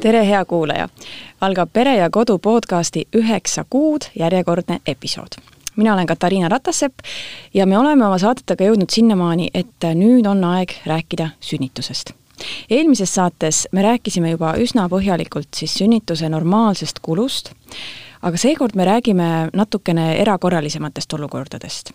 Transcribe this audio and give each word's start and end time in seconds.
tere, 0.00 0.26
hea 0.26 0.44
kuulaja! 0.44 0.88
algab 1.40 1.70
Pere 1.72 1.96
ja 1.96 2.10
Kodu 2.10 2.38
podcasti 2.38 3.08
üheksa 3.16 3.64
kuud 3.70 4.00
järjekordne 4.18 4.80
episood. 4.86 5.42
mina 5.76 5.94
olen 5.94 6.06
Katariina 6.06 6.48
Ratassepp 6.48 6.98
ja 7.54 7.66
me 7.66 7.78
oleme 7.78 8.06
oma 8.06 8.18
saadetega 8.18 8.64
jõudnud 8.64 8.90
sinnamaani, 8.90 9.50
et 9.54 9.86
nüüd 9.94 10.26
on 10.26 10.44
aeg 10.44 10.72
rääkida 10.86 11.28
sünnitusest. 11.40 12.12
eelmises 12.70 13.14
saates 13.14 13.68
me 13.72 13.82
rääkisime 13.82 14.30
juba 14.30 14.54
üsna 14.54 14.88
põhjalikult 14.88 15.48
siis 15.54 15.74
sünnituse 15.74 16.28
normaalsest 16.28 16.98
kulust, 17.02 17.50
aga 18.22 18.40
seekord 18.40 18.76
me 18.76 18.84
räägime 18.88 19.28
natukene 19.56 20.08
erakorralisematest 20.22 21.12
olukordadest. 21.12 21.92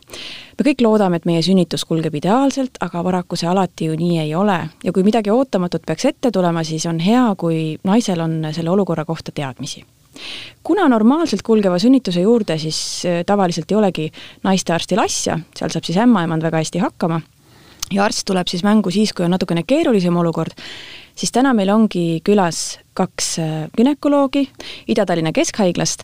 me 0.57 0.65
kõik 0.69 0.81
loodame, 0.81 1.17
et 1.17 1.25
meie 1.25 1.41
sünnitus 1.41 1.85
kulgeb 1.85 2.15
ideaalselt, 2.15 2.77
aga 2.81 3.03
paraku 3.03 3.35
see 3.39 3.49
alati 3.49 3.89
ju 3.89 3.97
nii 3.99 4.19
ei 4.19 4.35
ole 4.35 4.59
ja 4.83 4.93
kui 4.93 5.03
midagi 5.03 5.31
ootamatut 5.31 5.85
peaks 5.85 6.05
ette 6.05 6.31
tulema, 6.31 6.63
siis 6.63 6.85
on 6.85 6.99
hea, 6.99 7.25
kui 7.37 7.77
naisel 7.83 8.21
on 8.21 8.39
selle 8.51 8.69
olukorra 8.69 9.05
kohta 9.05 9.31
teadmisi 9.31 9.85
kuna 10.63 10.87
normaalselt 10.89 11.41
kulgeva 11.41 11.79
sünnituse 11.79 12.21
juurde 12.21 12.57
siis 12.57 13.03
äh, 13.05 13.23
tavaliselt 13.25 13.71
ei 13.71 13.77
olegi 13.77 14.11
naistearstil 14.43 14.99
asja, 15.01 15.39
seal 15.57 15.73
saab 15.73 15.87
siis 15.87 15.97
ämmaemand 15.97 16.45
väga 16.45 16.61
hästi 16.61 16.83
hakkama 16.83 17.21
ja 17.91 18.03
arst 18.03 18.25
tuleb 18.25 18.47
siis 18.47 18.63
mängu 18.63 18.91
siis, 18.91 19.13
kui 19.13 19.25
on 19.25 19.31
natukene 19.31 19.63
keerulisem 19.67 20.15
olukord, 20.17 20.55
siis 21.15 21.31
täna 21.31 21.53
meil 21.53 21.69
ongi 21.69 22.21
külas 22.23 22.79
kaks 22.93 23.39
äh, 23.39 23.53
günekoloogi 23.77 24.47
Ida-Tallinna 24.87 25.31
Keskhaiglast, 25.31 26.03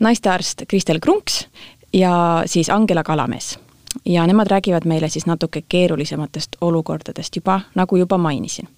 naistearst 0.00 0.62
Kristel 0.68 1.00
Krunks 1.00 1.46
ja 1.92 2.42
siis 2.46 2.70
Angela 2.70 3.02
Kalamees. 3.02 3.58
ja 4.06 4.26
nemad 4.26 4.46
räägivad 4.46 4.86
meile 4.86 5.08
siis 5.08 5.26
natuke 5.26 5.62
keerulisematest 5.68 6.56
olukordadest 6.60 7.36
juba, 7.36 7.60
nagu 7.74 7.96
juba 7.96 8.18
mainisin. 8.18 8.68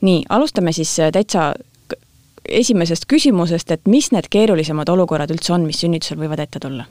nii, 0.00 0.24
alustame 0.28 0.72
siis 0.72 1.00
äh, 1.00 1.12
täitsa 1.12 1.54
esimesest 2.48 3.04
küsimusest, 3.08 3.70
et 3.70 3.86
mis 3.86 4.10
need 4.12 4.28
keerulisemad 4.30 4.88
olukorrad 4.88 5.30
üldse 5.30 5.52
on, 5.52 5.64
mis 5.66 5.80
sünnitusel 5.80 6.18
võivad 6.18 6.42
ette 6.44 6.60
tulla? 6.60 6.84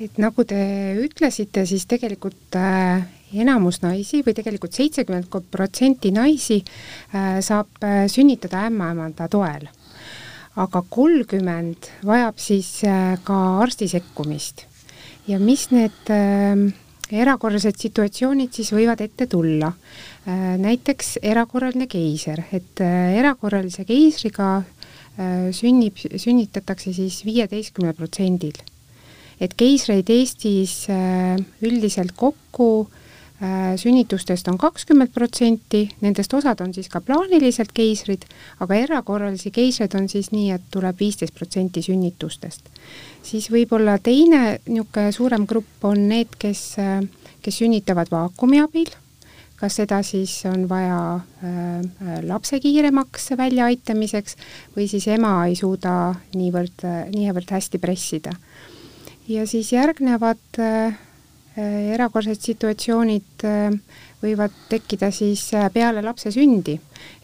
Et 0.00 0.18
nagu 0.18 0.44
te 0.48 0.60
ütlesite, 1.04 1.66
siis 1.68 1.84
tegelikult 1.86 2.56
äh, 2.56 3.02
enamus 3.38 3.80
naisi 3.82 4.22
või 4.26 4.34
tegelikult 4.34 4.74
seitsekümmend 4.74 5.50
protsenti 5.52 6.10
naisi 6.14 6.60
äh, 6.62 7.38
saab 7.44 7.84
äh, 7.84 8.04
sünnitada 8.10 8.66
ämmaemanda 8.68 9.28
toel. 9.30 9.68
aga 10.60 10.82
kolmkümmend 10.90 11.86
vajab 12.04 12.38
siis 12.42 12.82
äh, 12.84 13.18
ka 13.24 13.36
arsti 13.62 13.88
sekkumist. 13.88 14.66
ja 15.28 15.38
mis 15.38 15.70
need 15.70 16.10
erakorralised 17.10 17.78
situatsioonid 17.78 18.52
siis 18.52 18.72
võivad 18.72 19.00
ette 19.00 19.26
tulla. 19.26 19.72
näiteks 20.58 21.18
erakorraline 21.22 21.86
keiser, 21.86 22.42
et 22.52 22.80
erakorralise 22.80 23.84
keisriga 23.84 24.62
sünnib, 25.52 25.96
sünnitatakse 25.96 26.92
siis 26.92 27.24
viieteistkümnel 27.24 27.94
protsendil. 27.94 28.58
Et 29.40 29.54
keisreid 29.56 30.10
Eestis 30.12 30.86
üldiselt 31.62 32.12
kokku 32.16 32.88
Äh, 33.42 33.76
sünnitustest 33.76 34.48
on 34.48 34.58
kakskümmend 34.60 35.14
protsenti, 35.14 35.86
nendest 36.04 36.34
osad 36.36 36.60
on 36.60 36.74
siis 36.76 36.90
ka 36.92 37.00
plaaniliselt 37.00 37.70
keisrid, 37.72 38.26
aga 38.60 38.76
erakorralisi 38.76 39.48
keisreid 39.48 39.94
on 39.96 40.10
siis 40.12 40.28
nii, 40.34 40.50
et 40.52 40.66
tuleb 40.68 40.98
viisteist 41.00 41.32
protsenti 41.38 41.80
sünnitustest. 41.80 42.68
siis 43.22 43.48
võib-olla 43.48 43.96
teine 43.96 44.58
niisugune 44.66 45.12
suurem 45.16 45.46
grupp 45.48 45.88
on 45.88 46.04
need, 46.10 46.36
kes, 46.36 46.74
äh, 46.84 47.00
kes 47.40 47.62
sünnitavad 47.62 48.12
vaakumi 48.12 48.60
abil, 48.60 48.92
kas 49.56 49.80
seda 49.80 50.02
siis 50.04 50.36
on 50.44 50.68
vaja 50.68 51.00
äh, 51.16 52.20
lapse 52.28 52.60
kiiremaks 52.60 53.30
väljaaitamiseks 53.40 54.36
või 54.76 54.84
siis 54.84 55.08
ema 55.08 55.46
ei 55.46 55.56
suuda 55.56 56.12
niivõrd, 56.36 56.84
niivõrd 57.16 57.56
hästi 57.56 57.80
pressida. 57.80 58.36
Ja 59.30 59.46
siis 59.46 59.72
järgnevad 59.72 60.58
äh, 60.58 60.98
Äh, 61.58 61.90
erakordsed 61.96 62.38
situatsioonid 62.46 63.42
äh, 63.42 63.72
võivad 64.22 64.54
tekkida 64.70 65.08
siis 65.10 65.48
peale 65.74 65.98
lapse 66.04 66.30
sündi. 66.30 66.76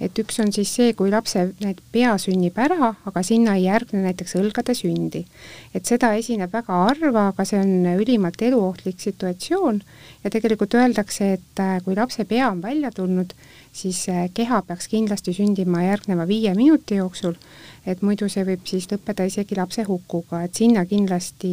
et 0.02 0.18
üks 0.18 0.40
on 0.42 0.50
siis 0.52 0.72
see, 0.72 0.94
kui 0.98 1.12
lapse 1.12 1.44
need 1.60 1.78
pea 1.92 2.16
sünnib 2.18 2.56
ära, 2.58 2.90
aga 3.06 3.22
sinna 3.22 3.54
ei 3.54 3.68
järgne 3.68 4.02
näiteks 4.02 4.34
õlgade 4.40 4.74
sündi. 4.74 5.22
et 5.72 5.86
seda 5.86 6.10
esineb 6.18 6.50
väga 6.52 6.80
harva, 6.88 7.28
aga 7.28 7.46
see 7.46 7.60
on 7.60 7.86
ülimalt 8.00 8.42
eluohtlik 8.42 8.98
situatsioon 8.98 9.80
ja 10.24 10.30
tegelikult 10.34 10.74
öeldakse, 10.74 11.32
et 11.38 11.64
kui 11.84 11.94
lapse 11.94 12.24
pea 12.24 12.50
on 12.50 12.64
välja 12.66 12.90
tulnud, 12.90 13.32
siis 13.76 14.06
keha 14.34 14.62
peaks 14.64 14.88
kindlasti 14.88 15.34
sündima 15.36 15.82
järgneva 15.84 16.24
viie 16.28 16.54
minuti 16.56 16.96
jooksul 16.96 17.36
et 17.86 18.02
muidu 18.02 18.28
see 18.30 18.44
võib 18.46 18.64
siis 18.66 18.88
lõppeda 18.90 19.26
isegi 19.28 19.56
lapse 19.58 19.84
hukuga, 19.86 20.42
et 20.46 20.58
sinna 20.58 20.84
kindlasti, 20.88 21.52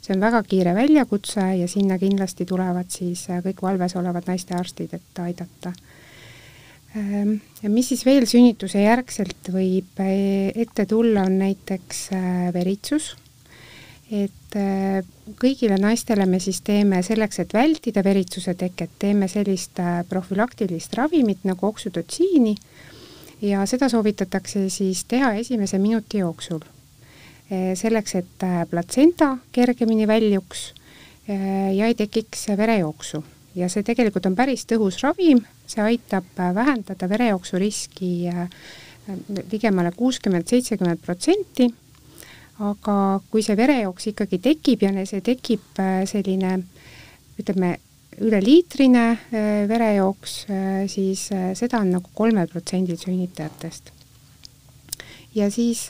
see 0.00 0.14
on 0.14 0.22
väga 0.24 0.40
kiire 0.48 0.72
väljakutse 0.76 1.44
ja 1.60 1.68
sinna 1.70 1.98
kindlasti 2.00 2.46
tulevad 2.48 2.90
siis 2.92 3.26
äh, 3.30 3.42
kõik 3.44 3.60
valves 3.64 3.96
olevad 4.00 4.28
naistearstid, 4.30 4.96
et 4.96 5.20
aidata. 5.24 5.74
Ähm, 6.96 7.36
ja 7.62 7.72
mis 7.72 7.90
siis 7.92 8.04
veel 8.06 8.24
sünnituse 8.30 8.84
järgselt 8.86 9.52
võib 9.52 10.00
äh, 10.00 10.54
ette 10.64 10.88
tulla, 10.88 11.26
on 11.28 11.38
näiteks 11.42 12.06
äh, 12.16 12.48
veritsus, 12.56 13.12
et 14.12 14.43
kõigile 14.54 15.78
naistele 15.82 16.26
me 16.30 16.38
siis 16.38 16.60
teeme 16.62 17.00
selleks, 17.02 17.40
et 17.42 17.54
vältida 17.54 18.04
veritsuse 18.06 18.54
teket, 18.54 18.92
teeme 19.02 19.26
sellist 19.28 19.80
profülaktilist 20.08 20.94
ravimit 20.94 21.42
nagu 21.48 21.66
oksüdotsiini 21.66 22.54
ja 23.42 23.66
seda 23.66 23.88
soovitatakse 23.90 24.68
siis 24.70 25.04
teha 25.10 25.32
esimese 25.40 25.78
minuti 25.82 26.22
jooksul. 26.22 26.62
Eh, 27.50 27.74
selleks, 27.76 28.14
et 28.14 28.48
platsenta 28.70 29.34
kergemini 29.52 30.06
väljuks 30.08 30.68
eh, 31.28 31.74
ja 31.76 31.90
ei 31.90 31.98
tekiks 31.98 32.46
verejooksu 32.56 33.24
ja 33.54 33.68
see 33.70 33.84
tegelikult 33.86 34.26
on 34.26 34.36
päris 34.38 34.66
tõhus 34.70 34.98
ravim, 35.02 35.42
see 35.66 35.82
aitab 35.84 36.26
äh, 36.40 36.52
vähendada 36.54 37.08
verejooksu 37.10 37.60
riski 37.62 38.12
ligemale 39.52 39.92
kuuskümmend, 39.92 40.48
seitsekümmend 40.48 41.02
protsenti, 41.04 41.68
aga 42.58 43.20
kui 43.30 43.42
see 43.42 43.56
verejooks 43.56 44.12
ikkagi 44.12 44.38
tekib 44.38 44.82
ja 44.82 45.06
see 45.06 45.20
tekib 45.24 45.80
selline 46.06 46.58
ütleme, 47.40 47.78
üleliitrine 48.20 49.10
äh, 49.10 49.68
verejooks, 49.68 50.46
äh, 50.50 50.88
siis 50.88 51.32
äh, 51.32 51.52
seda 51.54 51.80
on 51.82 51.90
nagu 51.96 52.10
kolmel 52.14 52.48
protsendil 52.48 52.98
sünnitajatest. 53.00 53.92
ja 55.34 55.48
siis 55.50 55.88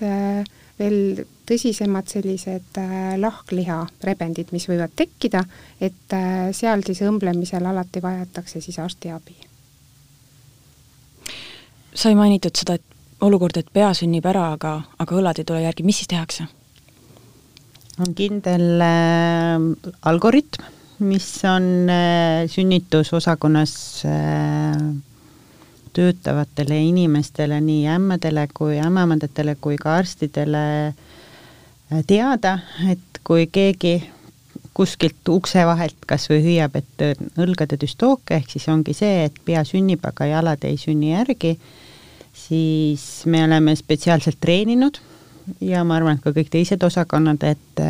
veel 0.78 1.18
tõsisemad 1.44 2.08
sellised 2.08 2.78
lahkliha 3.20 3.76
rebendid, 4.08 4.54
mis 4.56 4.64
võivad 4.64 4.94
tekkida, 4.96 5.42
et 5.84 6.14
seal 6.56 6.80
siis 6.86 7.02
õmblemisel 7.04 7.66
alati 7.68 8.00
vajatakse 8.00 8.62
siis 8.64 8.78
arstiabi. 8.80 9.36
sai 11.94 12.14
mainitud 12.16 12.56
seda, 12.56 12.80
et 12.80 12.93
olukord, 13.20 13.56
et 13.56 13.72
pea 13.72 13.92
sünnib 13.94 14.26
ära, 14.26 14.52
aga, 14.58 14.76
aga 14.98 15.16
õlad 15.16 15.38
ei 15.38 15.48
tule 15.48 15.62
järgi, 15.62 15.86
mis 15.86 16.02
siis 16.02 16.10
tehakse? 16.10 16.48
on 18.02 18.10
kindel 18.18 18.82
äh, 18.82 19.92
algoritm 20.02 20.64
mis 20.98 21.44
on 21.44 21.90
äh, 21.90 22.48
sünnitusosakonnas 22.48 24.02
äh, 24.04 24.94
töötavatele 25.92 26.78
inimestele, 26.82 27.60
nii 27.60 27.86
ämmadele 27.88 28.48
kui 28.54 28.78
ämmaemandatele 28.78 29.56
kui 29.60 29.76
ka 29.76 29.96
arstidele 29.96 30.86
äh, 30.86 32.04
teada, 32.06 32.58
et 32.90 33.22
kui 33.24 33.46
keegi 33.46 34.02
kuskilt 34.74 35.28
ukse 35.28 35.66
vahelt 35.66 36.06
kas 36.06 36.26
või 36.30 36.40
hüüab, 36.42 36.76
et 36.78 37.04
õlgade 37.38 37.78
düstookia, 37.80 38.40
ehk 38.40 38.56
siis 38.56 38.66
ongi 38.68 38.94
see, 38.94 39.24
et 39.28 39.36
pea 39.44 39.62
sünnib, 39.66 40.02
aga 40.06 40.26
jalad 40.26 40.64
ei 40.66 40.78
sünni 40.78 41.12
järgi, 41.12 41.54
siis 42.34 43.24
me 43.30 43.44
oleme 43.44 43.76
spetsiaalselt 43.76 44.40
treeninud 44.40 44.98
ja 45.60 45.84
ma 45.84 45.98
arvan, 45.98 46.18
et 46.18 46.24
ka 46.24 46.32
kõik 46.34 46.50
teised 46.52 46.82
osakonnad, 46.82 47.42
et, 47.46 47.82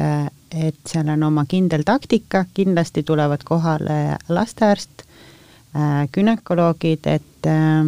et 0.55 0.81
seal 0.87 1.11
on 1.15 1.23
oma 1.31 1.47
kindel 1.49 1.85
taktika, 1.87 2.45
kindlasti 2.55 3.05
tulevad 3.07 3.45
kohale 3.47 4.19
lastearst, 4.29 5.07
gümnakoloogid, 6.15 7.07
et 7.11 7.49
äh, 7.51 7.87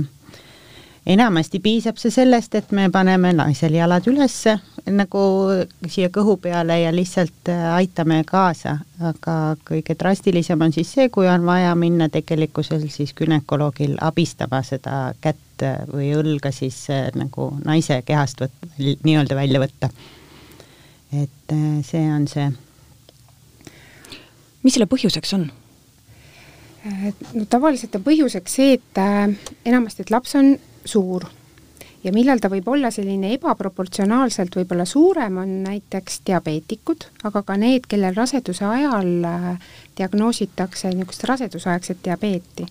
enamasti 1.07 1.61
piisab 1.63 1.99
see 2.01 2.11
sellest, 2.11 2.55
et 2.59 2.73
me 2.75 2.89
paneme 2.91 3.31
naisel 3.37 3.77
jalad 3.79 4.07
üles 4.11 4.35
nagu 4.91 5.23
siia 5.91 6.11
kõhu 6.15 6.37
peale 6.43 6.79
ja 6.81 6.93
lihtsalt 6.95 7.51
äh, 7.51 7.63
aitame 7.75 8.21
kaasa, 8.27 8.77
aga 9.03 9.57
kõige 9.67 9.97
drastilisem 9.99 10.63
on 10.63 10.75
siis 10.75 10.93
see, 10.95 11.09
kui 11.15 11.29
on 11.31 11.47
vaja 11.47 11.75
minna 11.79 12.09
tegelikkusel 12.13 12.87
siis 12.91 13.15
gümnakoloogil 13.19 13.97
abistama 14.03 14.63
seda 14.67 15.13
kätt 15.21 15.65
või 15.91 16.13
õlga 16.15 16.53
siis 16.55 16.79
äh, 16.95 17.09
nagu 17.19 17.53
naise 17.65 18.01
kehast 18.07 18.43
võt-, 18.43 18.71
nii-öelda 18.79 19.39
välja 19.39 19.63
võtta. 19.63 19.91
et 21.13 21.55
äh, 21.55 21.67
see 21.87 22.07
on 22.13 22.27
see. 22.31 22.51
mis 24.63 24.75
selle 24.75 24.91
põhjuseks 24.91 25.35
on? 25.39 25.51
no 27.35 27.45
tavaliselt 27.51 27.95
on 27.99 28.07
põhjuseks 28.07 28.59
see, 28.61 28.79
et 28.79 28.99
enamasti, 29.67 30.07
et 30.07 30.15
laps 30.15 30.35
on 30.39 30.55
suur 30.87 31.27
ja 32.07 32.13
millal 32.15 32.41
ta 32.43 32.51
võib 32.51 32.69
olla 32.71 32.91
selline 32.95 33.33
ebaproportsionaalselt 33.35 34.55
võib-olla 34.61 34.87
suurem, 34.89 35.41
on 35.43 35.55
näiteks 35.65 36.21
diabeetikud, 36.29 37.09
aga 37.27 37.43
ka 37.47 37.57
need, 37.61 37.89
kellel 37.91 38.15
raseduse 38.17 38.67
ajal 38.69 39.27
äh, 39.27 39.49
diagnoositakse 39.99 40.93
niisugust 40.95 41.27
rasedusaegset 41.31 42.05
diabeeti. 42.05 42.67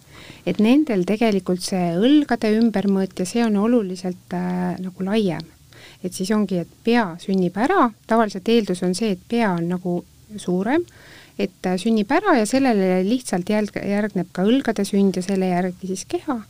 et 0.45 0.59
nendel 0.62 1.03
tegelikult 1.06 1.63
see 1.65 1.91
õlgade 1.97 2.53
ümbermõõt 2.59 3.19
ja 3.19 3.25
see 3.25 3.44
on 3.45 3.57
oluliselt 3.59 4.33
äh, 4.33 4.77
nagu 4.79 5.09
laiem. 5.09 5.44
et 6.03 6.13
siis 6.13 6.31
ongi, 6.31 6.62
et 6.63 6.71
pea 6.83 7.15
sünnib 7.19 7.57
ära, 7.57 7.89
tavaliselt 8.07 8.47
eeldus 8.50 8.83
on 8.83 8.95
see, 8.95 9.12
et 9.17 9.27
pea 9.27 9.51
on 9.51 9.67
nagu 9.75 10.03
suurem, 10.38 10.85
et 11.39 11.67
äh, 11.67 11.79
sünnib 11.81 12.12
ära 12.12 12.39
ja 12.39 12.45
sellele 12.47 13.03
lihtsalt 13.03 13.50
jälg-, 13.50 13.83
järgneb 13.83 14.31
ka 14.31 14.47
õlgade 14.47 14.85
sünd 14.88 15.17
ja 15.17 15.25
selle 15.25 15.51
järgi 15.51 15.91
siis 15.91 16.06
keha 16.07 16.44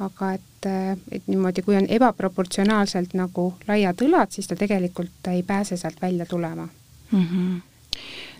aga 0.00 0.32
et, 0.36 0.66
et 1.12 1.22
niimoodi, 1.26 1.62
kui 1.62 1.76
on 1.76 1.86
ebaproportsionaalselt 1.88 3.14
nagu 3.16 3.54
laiad 3.68 4.02
õlad, 4.04 4.34
siis 4.34 4.48
ta 4.48 4.56
tegelikult 4.56 5.30
ei 5.32 5.42
pääse 5.42 5.76
sealt 5.76 6.02
välja 6.02 6.26
tulema 6.26 6.68
mm. 7.10 7.22
-hmm. 7.22 7.60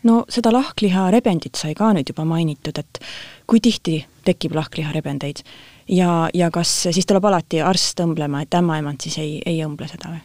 no 0.02 0.24
seda 0.28 0.52
lahkliharebendit 0.52 1.54
sai 1.54 1.74
ka 1.74 1.92
nüüd 1.92 2.12
juba 2.12 2.24
mainitud, 2.24 2.78
et 2.78 3.00
kui 3.46 3.60
tihti 3.60 4.04
tekib 4.24 4.54
lahkliharebendeid 4.54 5.42
ja, 5.88 6.28
ja 6.34 6.50
kas 6.50 6.82
siis 6.82 7.06
tuleb 7.06 7.24
alati 7.24 7.60
arst 7.60 8.00
õmblema, 8.00 8.42
et 8.42 8.54
ämmaemand 8.54 9.00
siis 9.00 9.18
ei, 9.18 9.42
ei 9.46 9.64
õmble 9.64 9.88
seda 9.88 10.12
või? 10.12 10.20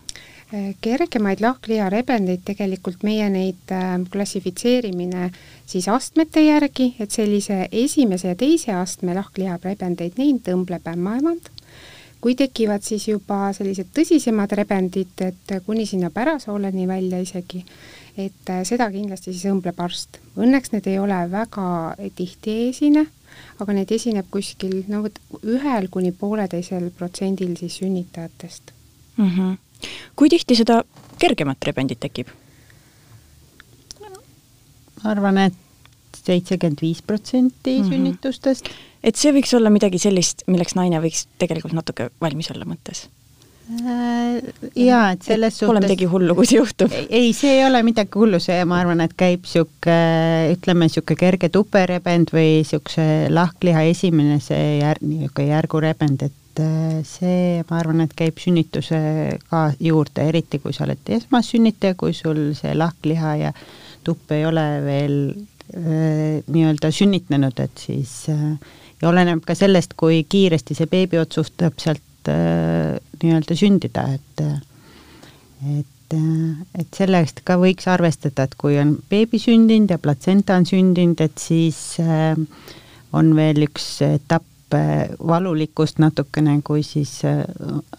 Kergemaid 0.83 1.39
lahkliharebendeid 1.39 2.43
tegelikult 2.43 3.05
meie 3.07 3.29
neid 3.31 3.71
äh, 3.71 3.93
klassifitseerimine 4.11 5.29
siis 5.69 5.87
astmete 5.87 6.43
järgi, 6.43 6.89
et 6.99 7.11
sellise 7.11 7.67
esimese 7.71 8.33
ja 8.33 8.35
teise 8.35 8.75
astme 8.75 9.15
lahkliharebendeid, 9.15 10.19
neid 10.19 10.43
tõmbleb 10.47 10.91
ämmaemand. 10.91 11.49
kui 12.21 12.35
tekivad 12.37 12.83
siis 12.85 13.07
juba 13.07 13.47
sellised 13.57 13.87
tõsisemad 13.97 14.51
rebendid, 14.53 15.23
et 15.25 15.53
kuni 15.65 15.87
sinna 15.89 16.11
pärasooleni 16.13 16.83
välja 16.87 17.17
isegi, 17.23 17.63
et 18.17 18.49
äh, 18.49 18.61
seda 18.67 18.91
kindlasti 18.91 19.31
siis 19.31 19.47
õmbleb 19.49 19.79
arst. 19.81 20.19
Õnneks 20.37 20.75
need 20.75 20.91
ei 20.91 20.99
ole 20.99 21.17
väga 21.31 21.95
tihti 22.15 22.59
esine, 22.67 23.07
aga 23.57 23.73
neid 23.73 23.91
esineb 23.91 24.27
kuskil 24.29 24.83
no 24.91 25.01
vot 25.07 25.17
ühel 25.41 25.87
kuni 25.89 26.11
pooleteisel 26.11 26.91
protsendil 26.91 27.55
siis 27.57 27.79
sünnitajatest 27.79 28.75
mm. 29.17 29.27
-hmm 29.27 29.57
kui 30.15 30.31
tihti 30.31 30.57
seda 30.59 30.81
kergemat 31.21 31.69
rebendit 31.69 32.01
tekib? 32.03 32.31
ma 35.01 35.15
arvan, 35.15 35.39
et 35.49 36.19
seitsekümmend 36.21 36.83
viis 36.83 37.01
protsenti 37.01 37.79
mhm. 37.79 37.89
sünnitustest. 37.89 38.69
et 39.03 39.17
see 39.17 39.33
võiks 39.33 39.55
olla 39.57 39.71
midagi 39.73 40.01
sellist, 40.01 40.45
milleks 40.51 40.77
naine 40.77 41.01
võiks 41.01 41.25
tegelikult 41.41 41.73
natuke 41.77 42.11
valmis 42.21 42.51
olla 42.53 42.67
mõttes? 42.69 43.07
Äh, 43.71 44.41
jaa, 44.75 45.13
et 45.13 45.23
selles 45.23 45.53
et 45.53 45.55
suhtes 45.55 45.69
pole 45.69 45.81
midagi 45.83 46.07
hullu, 46.09 46.35
kui 46.35 46.49
see 46.49 46.57
juhtub? 46.59 46.91
ei, 47.07 47.31
see 47.37 47.53
ei 47.55 47.63
ole 47.63 47.79
midagi 47.87 48.19
hullu, 48.19 48.41
see 48.43 48.57
ma 48.67 48.81
arvan, 48.81 48.99
et 49.05 49.13
käib 49.17 49.45
niisugune, 49.45 50.51
ütleme 50.57 50.89
niisugune 50.89 51.19
kerge 51.21 51.49
tuperebend 51.53 52.33
või 52.35 52.49
niisuguse 52.59 53.05
lahkliha 53.31 53.85
esimene 53.93 54.41
see 54.43 54.81
jär-, 54.81 54.99
niisugune 55.05 55.53
järgurebend, 55.53 56.27
et 56.27 56.40
see, 57.07 57.61
ma 57.69 57.77
arvan, 57.79 58.01
et 58.03 58.13
käib 58.17 58.39
sünnituse 58.41 58.99
ka 59.49 59.61
juurde, 59.79 60.25
eriti 60.27 60.59
kui 60.59 60.73
sa 60.75 60.83
oled 60.87 61.13
esmassünnitaja, 61.17 61.95
kui 61.99 62.13
sul 62.17 62.51
see 62.57 62.73
lahkliha 62.75 63.35
ja 63.39 63.53
tupp 64.03 64.33
ei 64.35 64.45
ole 64.49 64.65
veel 64.83 65.17
äh, 65.31 66.41
nii-öelda 66.47 66.91
sünnitanud, 66.91 67.61
et 67.63 67.85
siis 67.87 68.25
äh, 68.33 68.57
ja 69.01 69.09
oleneb 69.09 69.45
ka 69.45 69.55
sellest, 69.57 69.95
kui 69.99 70.23
kiiresti 70.29 70.77
see 70.77 70.89
beebi 70.91 71.19
otsustab 71.21 71.79
sealt 71.81 72.29
äh, 72.31 72.99
nii-öelda 73.21 73.57
sündida, 73.57 74.05
et 74.17 74.45
et, 75.61 76.13
äh, 76.17 76.61
et 76.81 76.97
selle 76.97 77.21
eest 77.21 77.43
ka 77.47 77.57
võiks 77.61 77.87
arvestada, 77.91 78.45
et 78.45 78.55
kui 78.59 78.77
on 78.81 78.95
beebi 79.09 79.39
sündinud 79.41 79.93
ja 79.93 79.99
platsenta 80.01 80.57
on 80.59 80.67
sündinud, 80.69 81.21
et 81.21 81.41
siis 81.41 81.81
äh, 82.01 82.37
on 83.17 83.35
veel 83.37 83.67
üks 83.67 83.93
etapp 84.05 84.47
valulikkust 85.27 85.99
natukene, 85.99 86.61
kui 86.63 86.83
siis 86.83 87.21
äh, 87.25 87.43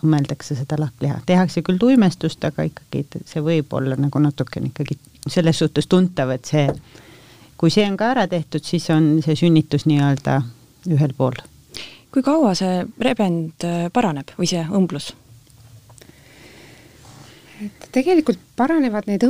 õmmeldakse 0.03 0.57
seda 0.57 0.79
lahkliha. 0.81 1.21
tehakse 1.27 1.63
küll 1.63 1.79
tuimestust, 1.79 2.45
aga 2.45 2.67
ikkagi 2.69 3.05
see 3.29 3.45
võib 3.45 3.73
olla 3.77 3.97
nagu 4.01 4.23
natukene 4.23 4.71
ikkagi 4.73 4.99
selles 5.29 5.59
suhtes 5.59 5.87
tuntav, 5.87 6.33
et 6.35 6.49
see, 6.49 6.67
kui 7.61 7.71
see 7.71 7.87
on 7.89 7.97
ka 7.97 8.11
ära 8.15 8.27
tehtud, 8.29 8.65
siis 8.65 8.89
on 8.91 9.15
see 9.25 9.37
sünnitus 9.39 9.87
nii-öelda 9.87 10.41
ühel 10.91 11.15
pool. 11.17 11.39
kui 12.13 12.23
kaua 12.23 12.55
see 12.59 12.83
rebend 13.01 13.65
äh, 13.69 13.87
paraneb 13.93 14.35
või 14.39 14.51
see 14.51 14.65
õmblus? 14.65 15.13
et 17.63 17.89
tegelikult 17.95 18.41
paranevad 18.57 19.07
need 19.07 19.23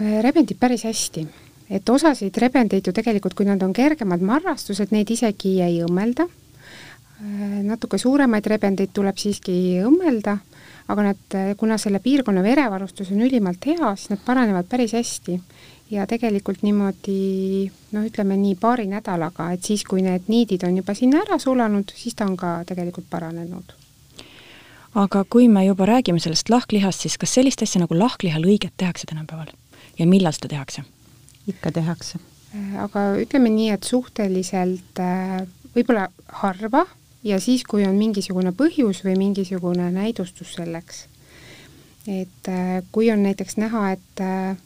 rebendid 0.00 0.56
päris 0.58 0.86
hästi 0.88 1.26
et 1.70 1.88
osasid 1.88 2.36
rebendeid 2.42 2.86
ju 2.86 2.92
tegelikult, 2.92 3.34
kui 3.34 3.46
nad 3.46 3.62
on 3.62 3.72
kergemad 3.72 4.22
marrastused, 4.24 4.90
neid 4.90 5.10
isegi 5.10 5.60
ei 5.62 5.82
õmmelda 5.84 6.26
natuke 7.20 7.98
suuremaid 7.98 8.46
rebendeid 8.48 8.92
tuleb 8.96 9.18
siiski 9.20 9.52
õmmelda, 9.84 10.38
aga 10.90 11.02
nad, 11.10 11.26
äh, 11.36 11.52
kuna 11.56 11.78
selle 11.78 12.00
piirkonna 12.02 12.42
verevarustus 12.42 13.10
on 13.12 13.20
ülimalt 13.26 13.66
hea, 13.66 13.92
siis 13.96 14.12
nad 14.14 14.22
paranevad 14.24 14.68
päris 14.68 14.96
hästi. 14.96 15.40
ja 15.90 16.04
tegelikult 16.06 16.60
niimoodi 16.62 17.66
noh, 17.96 18.04
ütleme 18.06 18.36
nii 18.38 18.54
paari 18.54 18.84
nädalaga, 18.86 19.48
et 19.50 19.66
siis, 19.66 19.82
kui 19.82 20.04
need 20.06 20.28
niidid 20.30 20.62
on 20.62 20.76
juba 20.78 20.94
sinna 20.94 21.24
ära 21.24 21.38
sulanud, 21.42 21.90
siis 21.98 22.14
ta 22.14 22.28
on 22.30 22.36
ka 22.38 22.60
tegelikult 22.66 23.08
paranenud. 23.10 23.74
aga 24.94 25.24
kui 25.24 25.48
me 25.48 25.64
juba 25.66 25.86
räägime 25.86 26.22
sellest 26.22 26.48
lahklihast, 26.48 27.00
siis 27.00 27.18
kas 27.18 27.34
sellist 27.34 27.62
asja 27.62 27.82
nagu 27.82 27.98
lahklihalõiget 27.98 28.72
tehakse 28.76 29.06
tänapäeval 29.10 29.50
ja 29.98 30.06
millal 30.06 30.32
seda 30.32 30.48
tehakse? 30.48 30.86
ikka 31.46 31.72
tehakse. 31.72 32.18
Äh, 32.54 32.78
aga 32.84 33.16
ütleme 33.18 33.50
nii, 33.50 33.70
et 33.74 33.84
suhteliselt 33.84 35.02
võib-olla 35.74 36.08
harva 36.42 36.86
ja 37.24 37.40
siis, 37.40 37.64
kui 37.68 37.84
on 37.86 37.96
mingisugune 37.98 38.52
põhjus 38.56 39.04
või 39.04 39.16
mingisugune 39.18 39.90
näidustus 39.92 40.54
selleks. 40.56 41.06
et 42.08 42.48
äh, 42.48 42.82
kui 42.92 43.10
on 43.12 43.22
näiteks 43.22 43.56
näha, 43.56 43.90
et 43.92 44.20
äh, 44.20 44.56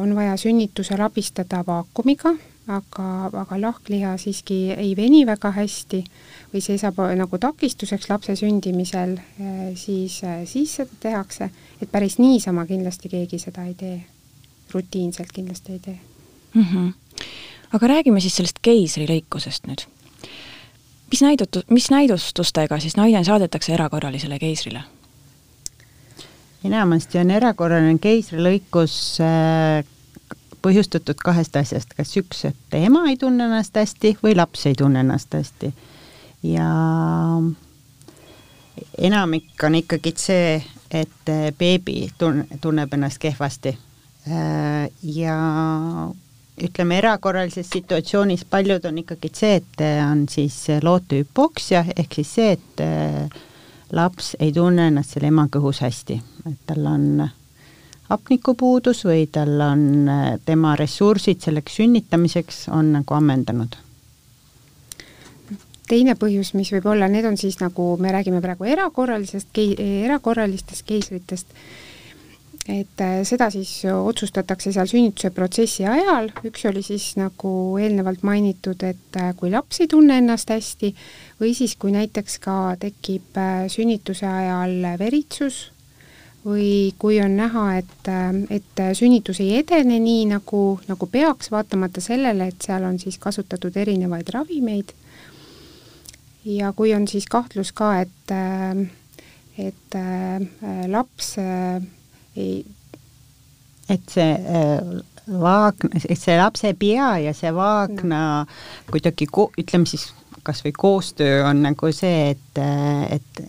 on 0.00 0.14
vaja 0.14 0.36
sünnitusel 0.36 1.00
abistada 1.02 1.64
vaakumiga, 1.66 2.36
aga, 2.68 3.08
aga 3.26 3.60
lahkliha 3.60 4.16
siiski 4.16 4.70
ei 4.70 4.94
veni 4.96 5.26
väga 5.26 5.50
hästi 5.50 6.04
või 6.52 6.62
see 6.62 6.78
saab 6.78 7.00
nagu 7.18 7.38
takistuseks 7.38 8.08
lapse 8.08 8.36
sündimisel, 8.36 9.18
äh, 9.18 9.74
siis, 9.74 10.20
siis 10.44 10.76
seda 10.76 11.00
tehakse, 11.00 11.50
et 11.82 11.90
päris 11.90 12.18
niisama 12.18 12.66
kindlasti 12.66 13.08
keegi 13.08 13.38
seda 13.38 13.64
ei 13.64 13.74
tee. 13.74 14.02
rutiinselt 14.74 15.32
kindlasti 15.32 15.72
ei 15.72 15.78
tee 15.78 15.98
mm. 16.54 16.62
-hmm. 16.62 16.92
aga 17.72 17.86
räägime 17.86 18.20
siis 18.20 18.36
sellest 18.36 18.58
keisrilõikusest 18.62 19.66
nüüd 19.66 19.84
mis 21.14 21.22
näidutu-, 21.22 21.62
mis 21.70 21.90
näidustustega 21.90 22.80
siis 22.80 22.96
naine 22.96 23.24
saadetakse 23.24 23.74
erakorralisele 23.74 24.38
keisrile? 24.38 24.80
enamasti 26.64 27.18
on 27.20 27.30
erakorraline 27.30 27.98
keisrilõikus 28.02 28.94
äh, 29.22 29.84
põhjustatud 30.64 31.20
kahest 31.22 31.56
asjast, 31.60 31.92
kas 31.94 32.16
üks, 32.18 32.40
et 32.48 32.78
ema 32.80 33.04
ei 33.10 33.18
tunne 33.20 33.46
ennast 33.46 33.76
hästi 33.76 34.16
või 34.24 34.34
laps 34.34 34.66
ei 34.66 34.74
tunne 34.74 35.04
ennast 35.04 35.36
hästi. 35.38 35.70
ja 36.50 36.66
enamik 38.98 39.64
on 39.68 39.78
ikkagi 39.78 40.14
see, 40.18 40.58
et 40.90 41.32
beebi 41.58 42.08
tun-, 42.18 42.46
tunneb 42.60 42.98
ennast 42.98 43.22
kehvasti. 43.22 43.78
ja 45.14 45.38
ütleme, 46.62 46.98
erakorralises 46.98 47.70
situatsioonis 47.72 48.44
paljud 48.50 48.84
on 48.86 48.98
ikkagi 49.02 49.30
see, 49.34 49.56
et 49.58 49.82
on 50.10 50.26
siis 50.30 50.56
lootehüpoksia, 50.82 51.84
ehk 51.96 52.20
siis 52.20 52.34
see, 52.38 52.52
et 52.52 52.84
laps 53.94 54.34
ei 54.40 54.52
tunne 54.52 54.88
ennast 54.90 55.16
selle 55.16 55.30
ema 55.32 55.48
kõhus 55.50 55.82
hästi, 55.82 56.20
et 56.50 56.60
tal 56.66 56.86
on 56.90 57.24
hapnikupuudus 58.08 59.04
või 59.08 59.26
tal 59.32 59.60
on 59.64 59.86
tema 60.44 60.74
ressursid 60.78 61.42
selleks 61.42 61.80
sünnitamiseks 61.80 62.68
on 62.74 62.92
nagu 62.98 63.16
ammendanud. 63.16 63.80
Teine 65.88 66.14
põhjus, 66.16 66.54
mis 66.56 66.70
võib 66.72 66.86
olla, 66.94 67.10
need 67.12 67.26
on 67.28 67.36
siis 67.36 67.58
nagu, 67.60 67.90
me 68.00 68.12
räägime 68.12 68.40
praegu 68.40 68.64
erakorralisest, 68.64 69.50
erakorralistest 69.76 70.86
keisritest, 70.88 71.50
et 72.68 73.00
äh, 73.04 73.18
seda 73.28 73.50
siis 73.52 73.70
otsustatakse 73.92 74.72
seal 74.72 74.88
sünnituse 74.88 75.30
protsessi 75.36 75.84
ajal, 75.84 76.30
üks 76.48 76.64
oli 76.70 76.80
siis 76.84 77.10
nagu 77.20 77.50
eelnevalt 77.80 78.24
mainitud, 78.24 78.80
et 78.88 79.20
äh, 79.20 79.34
kui 79.36 79.52
laps 79.52 79.82
ei 79.84 79.90
tunne 79.92 80.16
ennast 80.22 80.52
hästi 80.54 80.94
või 81.42 81.52
siis, 81.56 81.76
kui 81.76 81.92
näiteks 81.92 82.38
ka 82.44 82.58
tekib 82.80 83.36
äh, 83.36 83.66
sünnituse 83.72 84.26
ajal 84.30 84.80
veritsus 85.00 85.66
või 86.44 86.92
kui 87.00 87.20
on 87.24 87.36
näha, 87.38 87.64
et, 87.80 88.08
et 88.52 88.82
sünnitus 88.96 89.40
ei 89.40 89.56
edene 89.62 89.96
nii, 90.00 90.26
nagu, 90.34 90.78
nagu 90.88 91.08
peaks, 91.08 91.48
vaatamata 91.52 92.02
sellele, 92.04 92.50
et 92.52 92.66
seal 92.66 92.84
on 92.84 92.98
siis 93.00 93.16
kasutatud 93.18 93.76
erinevaid 93.80 94.28
ravimeid. 94.34 94.92
Ja 96.44 96.74
kui 96.76 96.92
on 96.92 97.08
siis 97.08 97.24
kahtlus 97.32 97.72
ka, 97.72 97.94
et, 98.04 98.32
äh, 98.32 98.84
et 99.56 99.96
äh, 99.96 100.84
laps 100.92 101.38
äh, 101.40 101.80
et 102.36 104.10
see 104.10 104.30
vaagna, 105.26 106.02
et 106.08 106.18
see 106.20 106.36
lapse 106.36 106.74
pea 106.78 107.14
ja 107.24 107.32
see 107.36 107.52
vaagna 107.54 108.20
kuidagi 108.90 109.28
ko-, 109.30 109.50
ütleme 109.60 109.88
siis 109.88 110.10
kas 110.44 110.60
või 110.64 110.74
koostöö 110.76 111.44
on 111.48 111.62
nagu 111.64 111.90
see, 111.96 112.34
et, 112.34 112.60
et, 113.16 113.44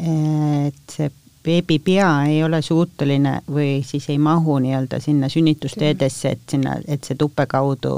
et 0.00 0.94
see 0.94 1.10
beebi 1.44 1.78
pea 1.84 2.08
ei 2.28 2.40
ole 2.44 2.60
suuteline 2.64 3.38
või 3.48 3.82
siis 3.86 4.08
ei 4.12 4.18
mahu 4.18 4.58
nii-öelda 4.64 5.00
sinna 5.00 5.28
sünnitusteedesse, 5.32 6.34
et 6.36 6.54
sinna, 6.56 6.76
et 6.88 7.04
see 7.04 7.18
tuppe 7.20 7.46
kaudu 7.46 7.94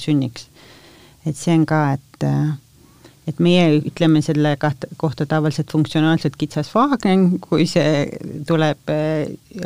sünniks. 0.00 0.48
et 1.26 1.36
see 1.36 1.54
on 1.58 1.66
ka, 1.68 1.80
et 1.98 2.24
äh, 2.24 2.54
et 3.30 3.38
meie 3.42 3.78
ütleme 3.78 4.22
selle 4.24 4.56
kohta 5.00 5.26
tavaliselt 5.28 5.70
funktsionaalselt 5.72 6.36
kitsas 6.40 6.72
vaagen, 6.74 7.38
kui 7.44 7.66
see 7.70 8.04
tuleb, 8.48 8.92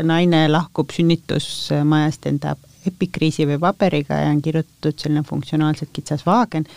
naine 0.03 0.45
lahkub 0.53 0.93
sünnitusmajast 0.95 2.29
enda 2.31 2.55
epikriisi 2.87 3.49
või 3.49 3.59
paberiga 3.63 4.21
ja 4.21 4.31
on 4.33 4.43
kirjutatud 4.45 5.01
selline 5.01 5.25
funktsionaalselt 5.27 5.93
kitsas 5.97 6.27
vaagen, 6.27 6.69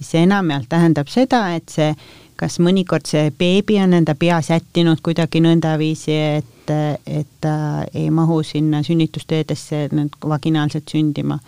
see 0.00 0.26
enamjaolt 0.26 0.68
tähendab 0.68 1.08
seda, 1.08 1.46
et 1.56 1.72
see 1.72 1.94
kas 2.36 2.58
mõnikord 2.60 3.08
see 3.08 3.30
beebi 3.32 3.78
on 3.80 3.96
enda 3.96 4.14
pea 4.18 4.42
sättinud 4.44 5.00
kuidagi 5.04 5.40
nõndaviisi, 5.40 6.16
et, 6.40 6.72
et 7.08 7.30
ta 7.40 7.56
ei 7.94 8.10
mahu 8.12 8.42
sinna 8.44 8.82
sünnitusteedesse 8.84 9.86
vaginaalselt 10.28 10.92
sündima 10.92 11.38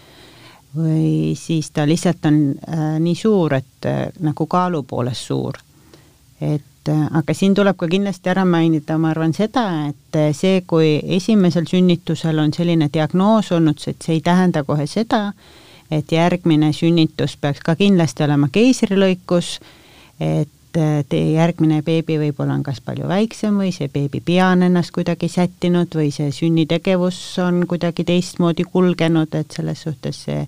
või 0.76 1.34
siis 1.36 1.70
ta 1.70 1.86
lihtsalt 1.88 2.26
on 2.28 2.40
äh, 2.68 2.98
nii 3.00 3.14
suur, 3.14 3.54
et 3.54 3.86
äh, 3.86 4.08
nagu 4.20 4.46
kaalu 4.46 4.82
poolest 4.82 5.30
suur. 5.30 5.58
et 6.40 6.88
äh, 6.88 7.06
aga 7.18 7.34
siin 7.34 7.54
tuleb 7.54 7.76
ka 7.76 7.88
kindlasti 7.88 8.30
ära 8.30 8.44
mainida, 8.44 8.98
ma 8.98 9.10
arvan 9.10 9.32
seda, 9.34 9.64
et 9.88 10.16
äh, 10.16 10.32
see, 10.36 10.60
kui 10.66 10.98
esimesel 11.16 11.66
sünnitusel 11.66 12.38
on 12.38 12.52
selline 12.52 12.90
diagnoos 12.92 13.52
olnud, 13.52 13.80
et 13.86 14.02
see 14.02 14.18
ei 14.18 14.20
tähenda 14.20 14.64
kohe 14.64 14.86
seda, 14.86 15.32
et 15.90 16.12
järgmine 16.12 16.72
sünnitus 16.72 17.36
peaks 17.40 17.64
ka 17.64 17.74
kindlasti 17.74 18.24
olema 18.28 18.48
keisrilõikus, 18.52 19.58
et 20.20 20.52
teie 20.72 21.32
järgmine 21.32 21.80
beebi 21.82 22.18
võib-olla 22.20 22.56
on 22.58 22.62
kas 22.66 22.80
palju 22.84 23.08
väiksem 23.08 23.56
või 23.60 23.70
see 23.74 23.88
beebi 23.92 24.20
pea 24.24 24.50
on 24.52 24.62
ennast 24.66 24.92
kuidagi 24.94 25.28
sättinud 25.32 25.94
või 25.96 26.10
see 26.14 26.32
sünnitegevus 26.34 27.20
on 27.44 27.62
kuidagi 27.68 28.04
teistmoodi 28.08 28.66
kulgenud, 28.68 29.34
et 29.34 29.56
selles 29.56 29.82
suhtes 29.86 30.24
see 30.28 30.42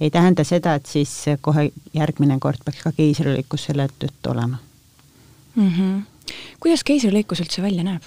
ei 0.00 0.10
tähenda 0.12 0.44
seda, 0.44 0.74
et 0.76 0.86
siis 0.86 1.12
kohe 1.40 1.70
järgmine 1.96 2.38
kord 2.40 2.60
peaks 2.64 2.82
ka 2.84 2.92
keisrilõikus 2.96 3.68
selle 3.68 3.88
tõttu 3.98 4.32
olema 4.32 4.58
mm. 5.56 5.70
-hmm. 5.70 6.32
kuidas 6.60 6.84
keisrilõikus 6.84 7.44
üldse 7.44 7.62
välja 7.62 7.84
näeb? 7.84 8.02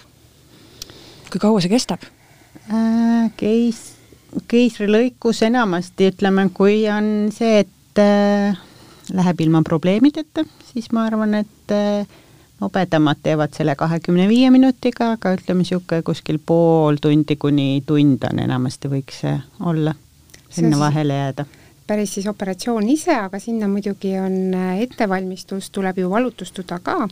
kui 1.32 1.40
kaua 1.40 1.62
see 1.62 1.70
kestab 1.70 2.04
äh,? 2.70 3.32
Keis-, 3.38 3.94
keisrilõikus 4.48 5.42
enamasti 5.46 6.10
ütleme, 6.12 6.50
kui 6.54 6.84
on 6.90 7.30
see, 7.34 7.60
et 7.66 8.02
äh, 8.02 8.58
läheb 9.14 9.42
ilma 9.42 9.62
probleemideta, 9.66 10.44
siis 10.74 10.92
ma 10.96 11.06
arvan, 11.10 11.36
et 11.42 11.74
äh, 11.74 12.08
nobedamad 12.62 13.22
teevad 13.24 13.54
selle 13.56 13.76
kahekümne 13.80 14.28
viie 14.30 14.50
minutiga, 14.54 15.14
aga 15.16 15.34
ütleme 15.38 15.64
niisugune 15.64 16.04
kuskil 16.06 16.40
pool 16.46 17.00
tundi 17.02 17.38
kuni 17.40 17.84
tund 17.88 18.26
on 18.30 18.42
enamasti 18.44 18.92
võiks 18.92 19.22
see 19.24 19.36
olla, 19.66 19.96
sinna 20.50 20.80
vahele 20.80 21.22
jääda. 21.22 21.46
päris 21.88 22.14
siis 22.14 22.28
operatsioon 22.30 22.90
ise, 22.90 23.16
aga 23.16 23.40
sinna 23.40 23.68
muidugi 23.68 24.18
on 24.20 24.54
äh, 24.54 24.82
ettevalmistus, 24.86 25.72
tuleb 25.74 25.98
ju 25.98 26.10
valutustuda 26.10 26.80
ka, 26.84 27.08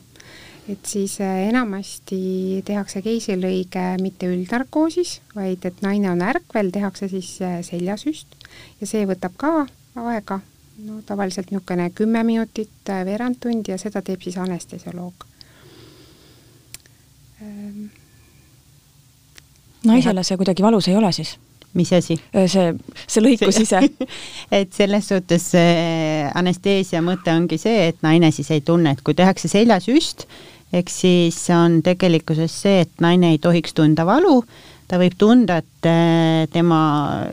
et 0.69 0.85
siis 0.85 1.17
äh, 1.21 1.47
enamasti 1.47 2.61
tehakse 2.65 3.01
keisrilõige 3.01 3.87
mitte 4.01 4.29
üldnarkoosis, 4.29 5.21
vaid 5.35 5.65
et 5.65 5.81
naine 5.81 6.11
on 6.11 6.21
ärkvel, 6.21 6.69
tehakse 6.75 7.09
siis 7.09 7.39
seljasüst. 7.71 8.37
Ja 8.81 8.87
see 8.87 9.07
võtab 9.09 9.33
ka 9.37 9.65
aega, 9.97 10.41
no 10.85 11.01
tavaliselt 11.05 11.51
niisugune 11.51 11.89
kümme 11.95 12.23
minutit, 12.23 12.91
veerand 13.05 13.39
tundi 13.39 13.71
ja 13.71 13.77
seda 13.81 14.01
teeb 14.05 14.21
siis 14.21 14.37
anestesioloog 14.37 15.25
ähm.. 17.41 17.87
naisele 19.85 20.23
see 20.23 20.37
kuidagi 20.37 20.65
valus 20.65 20.87
ei 20.87 20.95
ole 20.95 21.11
siis? 21.11 21.37
mis 21.73 21.93
asi? 21.93 22.17
see, 22.47 22.67
see 23.07 23.23
lõikus 23.23 23.61
ise 23.61 23.81
et 24.59 24.73
selles 24.73 25.09
suhtes 25.13 25.49
anesteesia 26.37 27.01
mõte 27.05 27.33
ongi 27.33 27.59
see, 27.61 27.89
et 27.91 28.05
naine 28.05 28.31
siis 28.35 28.51
ei 28.55 28.61
tunne, 28.65 28.93
et 28.93 29.03
kui 29.05 29.17
tehakse 29.17 29.49
seljasüst, 29.51 30.27
eks 30.77 31.01
siis 31.03 31.41
on 31.55 31.81
tegelikkuses 31.85 32.61
see, 32.63 32.81
et 32.85 33.03
naine 33.03 33.33
ei 33.35 33.41
tohiks 33.43 33.75
tunda 33.77 34.05
valu, 34.07 34.41
ta 34.87 34.99
võib 35.01 35.17
tunda, 35.19 35.57
et 35.57 36.49
tema 36.53 36.79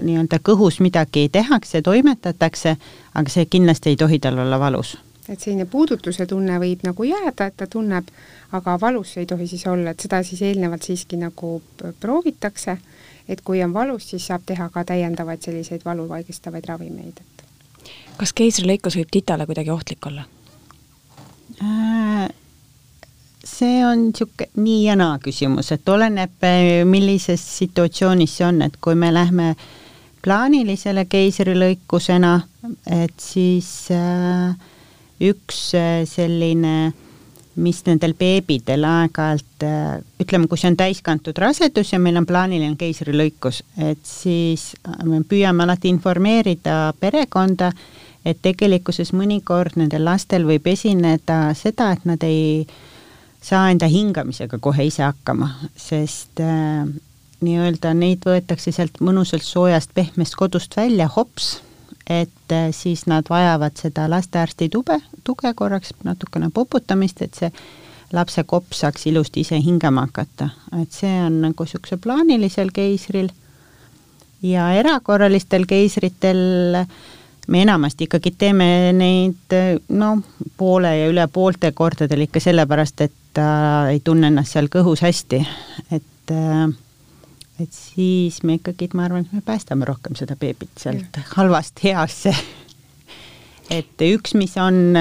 nii-öelda 0.02 0.40
kõhus 0.42 0.80
midagi 0.82 1.28
tehakse, 1.32 1.82
toimetatakse, 1.82 2.76
aga 3.14 3.30
see 3.30 3.46
kindlasti 3.46 3.94
ei 3.94 3.98
tohi 4.00 4.18
tal 4.18 4.38
olla 4.42 4.60
valus 4.60 4.96
et 5.28 5.40
selline 5.40 5.64
puudutuse 5.64 6.26
tunne 6.28 6.58
võib 6.60 6.82
nagu 6.84 7.04
jääda, 7.08 7.46
et 7.48 7.54
ta 7.56 7.66
tunneb, 7.70 8.10
aga 8.52 8.74
valus 8.80 9.14
ei 9.16 9.24
tohi 9.26 9.46
siis 9.48 9.62
olla, 9.66 9.94
et 9.94 10.00
seda 10.04 10.20
siis 10.22 10.42
eelnevalt 10.44 10.84
siiski 10.84 11.16
nagu 11.16 11.62
proovitakse 12.00 12.76
et 13.28 13.40
kui 13.40 13.62
on 13.64 13.72
valus, 13.74 14.10
siis 14.10 14.26
saab 14.28 14.44
teha 14.46 14.68
ka 14.72 14.84
täiendavaid 14.84 15.42
selliseid 15.44 15.84
valu 15.84 16.06
vaigistavaid 16.08 16.68
ravimeid, 16.68 17.20
et. 17.20 17.44
kas 18.20 18.32
keisrilõikus 18.36 18.98
võib 19.00 19.12
titale 19.12 19.46
kuidagi 19.48 19.72
ohtlik 19.74 20.06
olla 20.10 20.26
äh,? 21.62 22.28
See 23.44 23.84
on 23.86 24.08
niisugune 24.08 24.48
nii 24.64 24.84
ja 24.86 24.96
naa 24.96 25.18
küsimus, 25.22 25.72
et 25.74 25.88
oleneb, 25.88 26.36
äh, 26.42 26.84
millises 26.88 27.44
situatsioonis 27.58 28.38
see 28.38 28.46
on, 28.46 28.62
et 28.66 28.76
kui 28.80 28.94
me 28.98 29.12
lähme 29.14 29.54
plaanilisele 30.24 31.04
keisrilõikusena, 31.04 32.34
et 33.02 33.16
siis 33.20 33.70
äh, 33.92 34.54
üks 35.20 35.66
äh, 35.76 36.04
selline 36.08 36.76
äh, 36.86 37.00
mis 37.56 37.82
nendel 37.86 38.14
beebidel 38.18 38.84
aeg-ajalt, 38.86 39.62
äh, 39.62 39.98
ütleme, 40.22 40.48
kui 40.50 40.58
see 40.58 40.70
on 40.72 40.78
täiskantud 40.78 41.38
rasedus 41.38 41.92
ja 41.92 42.00
meil 42.02 42.18
on 42.18 42.26
plaaniline 42.26 42.76
keisrilõikus, 42.78 43.62
et 43.78 44.02
siis 44.06 44.72
me 45.06 45.22
püüame 45.28 45.64
alati 45.64 45.92
informeerida 45.92 46.94
perekonda, 47.00 47.70
et 48.24 48.40
tegelikkuses 48.42 49.12
mõnikord 49.14 49.78
nendel 49.78 50.06
lastel 50.06 50.46
võib 50.48 50.66
esineda 50.72 51.52
seda, 51.58 51.92
et 51.94 52.08
nad 52.08 52.22
ei 52.26 52.64
saa 53.44 53.68
enda 53.70 53.88
hingamisega 53.90 54.58
kohe 54.60 54.86
ise 54.88 55.04
hakkama, 55.04 55.50
sest 55.76 56.40
äh, 56.40 56.86
nii-öelda 57.44 57.92
neid 57.96 58.24
võetakse 58.24 58.72
sealt 58.72 59.00
mõnusalt 59.04 59.44
soojast 59.44 59.92
pehmest 59.94 60.36
kodust 60.40 60.76
välja, 60.76 61.10
hops, 61.12 61.58
et 62.08 62.52
äh, 62.52 62.70
siis 62.72 63.04
nad 63.10 63.28
vajavad 63.30 63.76
seda 63.80 64.06
lastearsti 64.10 64.70
tube, 64.72 65.00
tuge 65.24 65.52
korraks, 65.56 65.92
natukene 66.04 66.48
poputamist, 66.54 67.20
et 67.22 67.40
see 67.40 67.50
lapse 68.14 68.44
kops 68.48 68.84
saaks 68.84 69.08
ilusti 69.10 69.42
ise 69.44 69.58
hingama 69.60 70.06
hakata, 70.06 70.48
et 70.80 70.92
see 70.92 71.12
on 71.24 71.42
nagu 71.44 71.66
niisuguse 71.66 71.98
plaanilisel 72.00 72.72
keisril. 72.72 73.28
Ja 74.44 74.70
erakorralistel 74.76 75.64
keisritel 75.64 76.40
me 77.48 77.60
enamasti 77.64 78.04
ikkagi 78.04 78.34
teeme 78.38 78.66
neid 78.92 79.56
noh, 79.88 80.20
poole 80.56 80.92
ja 80.98 81.08
üle 81.08 81.24
poolte 81.32 81.72
kordadel 81.72 82.26
ikka 82.26 82.42
sellepärast, 82.44 83.06
et 83.06 83.23
ta 83.34 83.46
ei 83.90 84.00
tunne 84.04 84.30
ennast 84.32 84.54
seal 84.54 84.70
kõhus 84.72 85.04
hästi, 85.04 85.44
et 85.90 86.34
äh, 86.34 86.66
et 87.62 87.70
siis 87.70 88.40
me 88.42 88.56
ikkagi, 88.58 88.88
ma 88.98 89.04
arvan, 89.06 89.26
et 89.26 89.32
me 89.32 89.44
päästame 89.46 89.86
rohkem 89.86 90.16
seda 90.18 90.34
beebit 90.36 90.74
sealt 90.80 91.06
mm. 91.18 91.32
halvast 91.36 91.84
heasse 91.84 92.34
et 93.72 94.04
üks, 94.04 94.34
mis 94.38 94.54
on, 94.60 94.96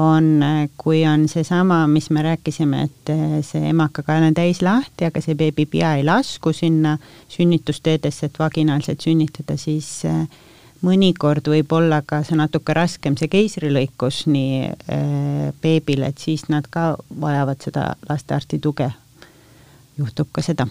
on, 0.00 0.28
kui 0.80 1.02
on 1.08 1.26
seesama, 1.30 1.84
mis 1.90 2.08
me 2.14 2.24
rääkisime, 2.24 2.86
et 2.88 3.12
see 3.46 3.72
emakakael 3.72 4.28
on 4.30 4.36
täis 4.36 4.62
lahti, 4.64 5.08
aga 5.08 5.22
see 5.24 5.36
beebi 5.38 5.66
pea 5.70 5.96
ei 5.98 6.06
lasku 6.06 6.54
sinna 6.56 6.96
sünnitusteedesse, 7.32 8.30
et 8.30 8.40
vaginaalselt 8.40 9.04
sünnitada, 9.04 9.58
siis 9.60 10.02
äh, 10.08 10.24
mõnikord 10.82 11.46
võib 11.48 11.72
olla 11.72 12.02
ka 12.06 12.22
see 12.26 12.36
natuke 12.38 12.74
raskem, 12.76 13.16
see 13.18 13.30
keisrilõikus 13.30 14.24
nii 14.30 14.66
äh, 14.66 15.48
beebile, 15.62 16.10
et 16.10 16.18
siis 16.18 16.48
nad 16.50 16.66
ka 16.70 16.96
vajavad 17.20 17.62
seda 17.62 17.92
lastearsti 18.08 18.58
tuge. 18.58 18.90
juhtub 19.98 20.28
ka 20.32 20.42
seda. 20.42 20.66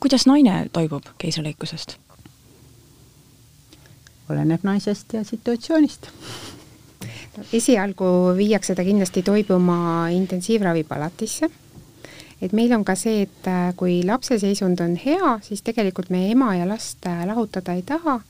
kuidas 0.00 0.26
naine 0.26 0.68
toibub 0.72 1.04
keisrilõikusest? 1.18 1.96
oleneb 4.30 4.62
naisest 4.62 5.12
ja 5.12 5.24
situatsioonist 5.24 6.08
esialgu 7.52 8.06
viiakse 8.36 8.74
ta 8.74 8.84
kindlasti 8.84 9.22
toibuma 9.22 10.08
intensiivravipalatisse 10.12 11.48
et 12.42 12.52
meil 12.52 12.72
on 12.74 12.84
ka 12.84 12.94
see, 12.98 13.22
et 13.26 13.46
äh, 13.46 13.72
kui 13.76 14.02
lapse 14.06 14.38
seisund 14.38 14.80
on 14.80 14.96
hea, 14.98 15.38
siis 15.42 15.62
tegelikult 15.62 16.10
me 16.10 16.26
ema 16.30 16.54
ja 16.58 16.66
last 16.68 17.06
äh, 17.06 17.24
lahutada 17.26 17.76
ei 17.78 17.82
taha 17.86 18.20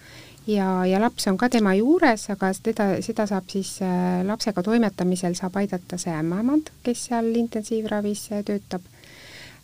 ja, 0.46 0.86
ja 0.86 1.00
laps 1.00 1.26
on 1.30 1.38
ka 1.38 1.48
tema 1.48 1.74
juures, 1.74 2.28
aga 2.30 2.52
teda, 2.62 2.88
seda 3.02 3.26
saab 3.30 3.50
siis 3.52 3.76
äh, 3.82 4.22
lapsega 4.26 4.62
toimetamisel 4.62 5.36
saab 5.38 5.60
aidata 5.62 5.98
see 5.98 6.14
ämmaemand, 6.14 6.72
kes 6.82 7.08
seal 7.10 7.30
intensiivravis 7.44 8.28
töötab. 8.46 8.88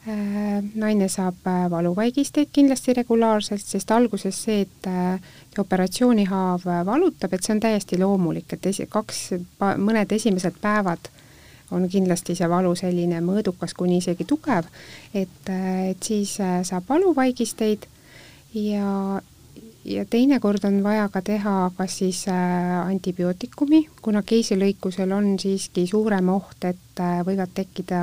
Äh, 0.09 0.63
naine 0.75 1.09
saab 1.11 1.47
äh, 1.47 1.71
valuvaigisteid 1.71 2.49
kindlasti 2.53 2.95
regulaarselt, 2.97 3.65
sest 3.67 3.91
alguses 3.91 4.37
see, 4.45 4.63
et 4.63 4.87
äh, 4.87 5.19
operatsioonihaav 5.59 6.65
valutab, 6.87 7.35
et 7.35 7.45
see 7.45 7.53
on 7.57 7.61
täiesti 7.61 7.99
loomulik, 7.99 8.55
et 8.55 8.69
esi-, 8.71 8.87
kaks, 8.89 9.25
mõned 9.59 10.15
esimesed 10.15 10.57
päevad 10.63 11.11
on 11.75 11.85
kindlasti 11.93 12.39
see 12.39 12.49
valu 12.49 12.73
selline 12.79 13.19
mõõdukas 13.27 13.75
kuni 13.77 13.99
isegi 13.99 14.25
tugev, 14.25 14.71
et, 15.13 15.51
et 15.51 16.09
siis 16.13 16.39
saab 16.39 16.87
valuvaigisteid. 16.89 17.85
Ja 18.57 19.21
ja 19.89 20.05
teinekord 20.05 20.65
on 20.69 20.83
vaja 20.85 21.09
ka 21.09 21.23
teha 21.25 21.71
kas 21.77 21.99
siis 22.03 22.25
antibiootikumi, 22.29 23.87
kuna 24.03 24.23
keisrilõikusel 24.23 25.13
on 25.17 25.39
siiski 25.41 25.87
suurem 25.87 26.29
oht, 26.35 26.65
et 26.69 27.05
võivad 27.25 27.55
tekkida 27.57 28.01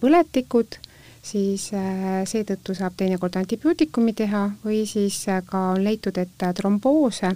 põletikud 0.00 0.80
siis 1.22 1.70
äh, 1.74 2.24
seetõttu 2.24 2.74
saab 2.74 2.96
teinekord 2.96 3.36
antibiootikumi 3.36 4.12
teha 4.16 4.48
või 4.64 4.84
siis 4.88 5.22
äh, 5.28 5.42
ka 5.46 5.70
on 5.74 5.84
leitud, 5.84 6.16
et 6.18 6.42
äh, 6.42 6.54
tromboose 6.54 7.32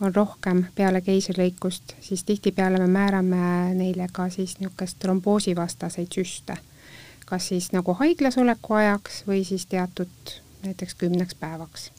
on 0.00 0.14
rohkem 0.14 0.64
peale 0.74 1.00
keisrilõikust, 1.04 1.96
siis 2.00 2.24
tihtipeale 2.24 2.80
me 2.80 2.88
määrame 2.88 3.74
neile 3.76 4.08
ka 4.12 4.30
siis 4.32 4.56
niisugust 4.60 4.98
tromboosivastaseid 4.98 6.12
süste. 6.14 6.56
kas 7.30 7.48
siis 7.48 7.72
nagu 7.72 7.94
haiglas 7.94 8.38
oleku 8.38 8.74
ajaks 8.74 9.22
või 9.26 9.44
siis 9.44 9.66
teatud 9.66 10.32
näiteks 10.64 10.94
kümneks 10.94 11.34
päevaks. 11.34 11.90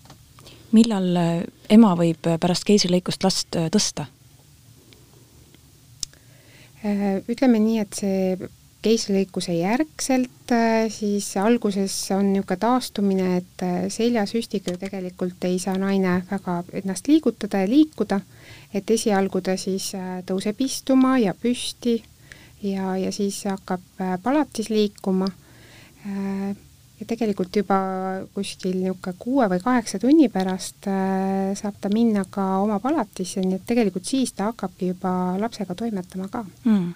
Millal 0.72 1.12
ema 1.70 1.92
võib 2.00 2.32
pärast 2.40 2.66
keisrilõikust 2.68 3.24
last 3.24 3.60
tõsta? 3.74 4.08
ütleme 7.30 7.60
nii, 7.62 7.78
et 7.84 7.94
see 7.94 8.50
keisrilõikuse 8.82 9.54
järgselt 9.54 10.52
äh, 10.52 10.88
siis 10.90 11.30
alguses 11.38 11.94
on 12.16 12.32
niisugune 12.34 12.58
taastumine, 12.62 13.28
et 13.42 13.66
äh, 13.66 13.76
seljasüstiga 13.94 14.74
tegelikult 14.82 15.44
ei 15.46 15.60
saa 15.62 15.78
naine 15.78 16.22
väga 16.32 16.62
ennast 16.82 17.10
liigutada 17.12 17.62
ja 17.62 17.70
liikuda, 17.70 18.20
et 18.74 18.90
esialgu 18.90 19.44
ta 19.46 19.58
siis 19.62 19.92
äh, 19.98 20.24
tõuseb 20.26 20.64
istuma 20.66 21.18
ja 21.22 21.36
püsti 21.38 22.00
ja, 22.66 22.98
ja 22.98 23.14
siis 23.14 23.44
hakkab 23.46 23.86
palatis 24.24 24.70
liikuma 24.74 25.30
ja 27.02 27.10
tegelikult 27.10 27.56
juba 27.56 27.82
kuskil 28.36 28.78
niisugune 28.78 29.18
kuue 29.20 29.50
või 29.52 29.62
kaheksa 29.64 30.00
tunni 30.00 30.30
pärast 30.30 30.88
saab 31.58 31.78
ta 31.82 31.90
minna 31.94 32.24
ka 32.30 32.48
oma 32.62 32.80
palatisse, 32.80 33.42
nii 33.42 33.58
et 33.58 33.68
tegelikult 33.68 34.06
siis 34.06 34.36
ta 34.38 34.52
hakkabki 34.52 34.94
juba 34.94 35.14
lapsega 35.42 35.76
toimetama 35.76 36.30
ka 36.32 36.46
mm 36.64 36.92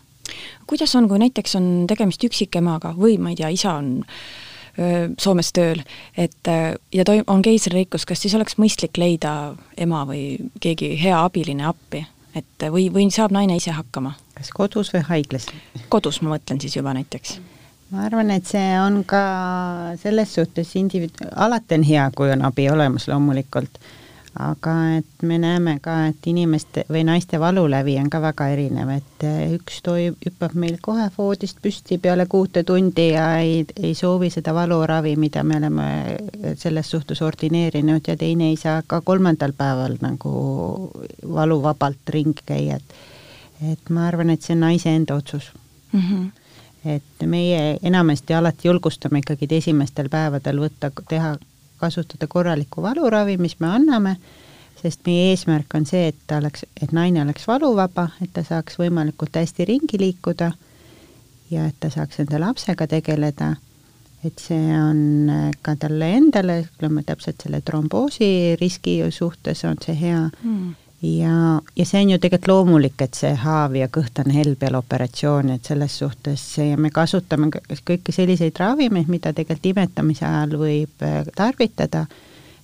kuidas 0.67 0.95
on, 0.95 1.07
kui 1.09 1.19
näiteks 1.19 1.55
on 1.59 1.69
tegemist 1.87 2.23
üksikemaga 2.23 2.93
või 2.97 3.17
ma 3.21 3.31
ei 3.33 3.39
tea, 3.39 3.51
isa 3.53 3.75
on 3.79 3.91
öö, 4.79 5.07
Soomes 5.21 5.51
tööl, 5.55 5.83
et 6.17 6.51
ja 6.93 7.07
toim-, 7.07 7.25
on 7.31 7.43
keisrilõikus, 7.45 8.07
kas 8.09 8.25
siis 8.25 8.35
oleks 8.37 8.57
mõistlik 8.61 8.97
leida 9.01 9.55
ema 9.77 10.03
või 10.09 10.51
keegi 10.61 10.95
hea 11.01 11.23
abiline 11.23 11.67
appi? 11.69 12.05
et 12.35 12.65
või, 12.67 12.89
või 12.91 13.07
saab 13.13 13.31
naine 13.31 13.55
ise 13.61 13.71
hakkama? 13.75 14.15
kas 14.35 14.51
kodus 14.55 14.93
või 14.95 15.05
haiglas? 15.09 15.49
kodus 15.89 16.21
ma 16.21 16.35
mõtlen 16.35 16.61
siis 16.61 16.75
juba 16.75 16.95
näiteks 16.97 17.39
ma 17.91 18.05
arvan, 18.05 18.31
et 18.31 18.47
see 18.49 18.79
on 18.81 19.03
ka 19.07 19.25
selles 20.01 20.33
suhtes 20.35 20.75
individu-, 20.75 21.29
alati 21.35 21.77
on 21.77 21.85
hea, 21.85 22.09
kui 22.15 22.31
on 22.33 22.41
abi 22.45 22.69
olemas 22.69 23.07
loomulikult 23.11 23.79
aga 24.39 24.73
et 24.97 25.23
me 25.23 25.37
näeme 25.39 25.77
ka, 25.83 25.93
et 26.11 26.27
inimeste 26.27 26.83
või 26.91 27.05
naiste 27.07 27.39
valulävi 27.39 27.95
on 28.01 28.09
ka 28.11 28.19
väga 28.23 28.47
erinev, 28.51 28.91
et 28.97 29.23
eh, 29.23 29.53
üks 29.55 29.79
toim-, 29.85 30.17
hüppab 30.25 30.57
meil 30.59 30.77
kohe 30.83 31.07
voodist 31.17 31.61
püsti 31.63 31.97
peale 32.03 32.25
kuute 32.31 32.65
tundi 32.67 33.09
ja 33.13 33.29
ei, 33.39 33.63
ei 33.79 33.93
soovi 33.95 34.29
seda 34.33 34.53
valuravi, 34.55 35.15
mida 35.19 35.43
me 35.43 35.59
oleme 35.61 35.87
selles 36.59 36.91
suhtes 36.91 37.21
ordineerinud 37.23 38.07
ja 38.07 38.17
teine 38.19 38.51
ei 38.51 38.59
saa 38.59 38.81
ka 38.87 38.99
kolmandal 39.01 39.55
päeval 39.57 39.99
nagu 40.03 40.33
valuvabalt 41.23 42.15
ringi 42.15 42.43
käia, 42.45 42.79
et 42.81 43.03
et 43.71 43.89
ma 43.89 44.09
arvan, 44.09 44.33
et 44.33 44.43
see 44.43 44.51
on 44.51 44.65
naise 44.65 44.91
enda 44.91 45.15
otsus 45.15 45.53
mm. 45.93 46.01
-hmm 46.01 46.44
et 46.85 47.25
meie 47.25 47.77
enamasti 47.83 48.33
alati 48.33 48.67
julgustame 48.67 49.19
ikkagi 49.23 49.47
esimestel 49.57 50.09
päevadel 50.09 50.61
võtta, 50.61 50.91
teha 51.09 51.35
kasutada 51.81 52.27
korralikku 52.27 52.83
valuravi, 52.85 53.37
mis 53.41 53.57
me 53.59 53.71
anname, 53.73 54.15
sest 54.81 55.01
meie 55.07 55.31
eesmärk 55.31 55.73
on 55.75 55.87
see, 55.89 56.09
et 56.11 56.21
ta 56.27 56.39
oleks, 56.41 56.65
et 56.81 56.93
naine 56.95 57.23
oleks 57.23 57.47
valuvaba, 57.47 58.09
et 58.21 58.31
ta 58.33 58.45
saaks 58.45 58.79
võimalikult 58.79 59.35
hästi 59.35 59.65
ringi 59.65 59.99
liikuda 59.99 60.51
ja 61.51 61.67
et 61.69 61.77
ta 61.79 61.89
saaks 61.93 62.21
enda 62.23 62.39
lapsega 62.41 62.87
tegeleda, 62.87 63.55
et 64.25 64.41
see 64.41 64.77
on 64.77 65.29
ka 65.65 65.75
talle 65.81 66.13
endale, 66.17 66.61
ütleme 66.69 67.03
täpselt 67.05 67.43
selle 67.43 67.61
tromboosi 67.65 68.55
riski 68.61 68.99
suhtes 69.11 69.65
on 69.65 69.81
see 69.81 69.97
hea. 70.05 70.25
Mm 70.43 70.73
ja, 71.05 71.61
ja 71.75 71.85
see 71.85 72.01
on 72.01 72.09
ju 72.09 72.19
tegelikult 72.19 72.47
loomulik, 72.47 73.01
et 73.01 73.17
see 73.17 73.33
haav 73.39 73.75
ja 73.77 73.87
kõht 73.91 74.19
on 74.23 74.31
hell 74.33 74.55
peale 74.59 74.79
operatsiooni, 74.79 75.57
et 75.57 75.69
selles 75.69 75.97
suhtes 76.01 76.43
ja 76.57 76.77
me 76.77 76.91
kasutame 76.93 77.49
kõiki 77.85 78.15
selliseid 78.15 78.57
ravimeid, 78.59 79.09
mida 79.11 79.33
tegelikult 79.33 79.71
imetamise 79.71 80.25
ajal 80.27 80.57
võib 80.61 81.05
äh, 81.05 81.21
tarvitada, 81.35 82.05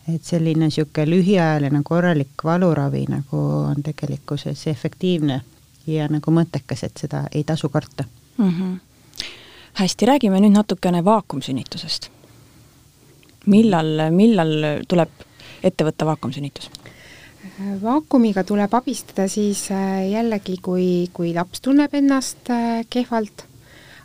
et 0.10 0.24
selline 0.26 0.70
niisugune 0.70 1.08
lühiajaline 1.10 1.84
korralik 1.86 2.46
valuravi 2.46 3.06
nagu 3.12 3.42
on 3.72 3.84
tegelikkuses 3.86 4.66
efektiivne 4.72 5.42
ja 5.88 6.08
nagu 6.10 6.34
mõttekas, 6.34 6.86
et 6.88 7.06
seda 7.06 7.26
ei 7.32 7.44
tasu 7.44 7.70
karta 7.70 8.04
mm. 8.38 8.50
-hmm. 8.50 8.80
hästi, 9.74 10.06
räägime 10.06 10.40
nüüd 10.40 10.58
natukene 10.58 11.06
vaakumsünnitusest. 11.06 12.10
millal, 13.46 14.12
millal 14.12 14.54
tuleb 14.88 15.10
ette 15.64 15.86
võtta 15.86 16.06
vaakumsünnitus? 16.06 16.70
Vaakumiga 17.82 18.44
tuleb 18.48 18.74
abistada 18.74 19.28
siis 19.30 19.66
äh, 19.72 20.10
jällegi, 20.12 20.58
kui, 20.64 21.10
kui 21.14 21.34
laps 21.36 21.62
tunneb 21.62 21.94
ennast 21.98 22.50
äh, 22.54 22.84
kehvalt, 22.90 23.46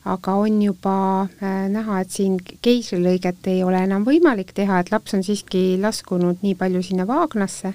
aga 0.07 0.35
on 0.41 0.61
juba 0.63 0.97
äh, 1.23 1.67
näha, 1.73 2.01
et 2.03 2.15
siin 2.15 2.39
keisrilõiget 2.63 3.49
ei 3.53 3.63
ole 3.67 3.83
enam 3.87 4.07
võimalik 4.07 4.53
teha, 4.57 4.81
et 4.81 4.93
laps 4.95 5.17
on 5.19 5.25
siiski 5.27 5.77
laskunud 5.83 6.43
nii 6.45 6.57
palju 6.59 6.83
sinna 6.87 7.07
vaagnasse, 7.09 7.73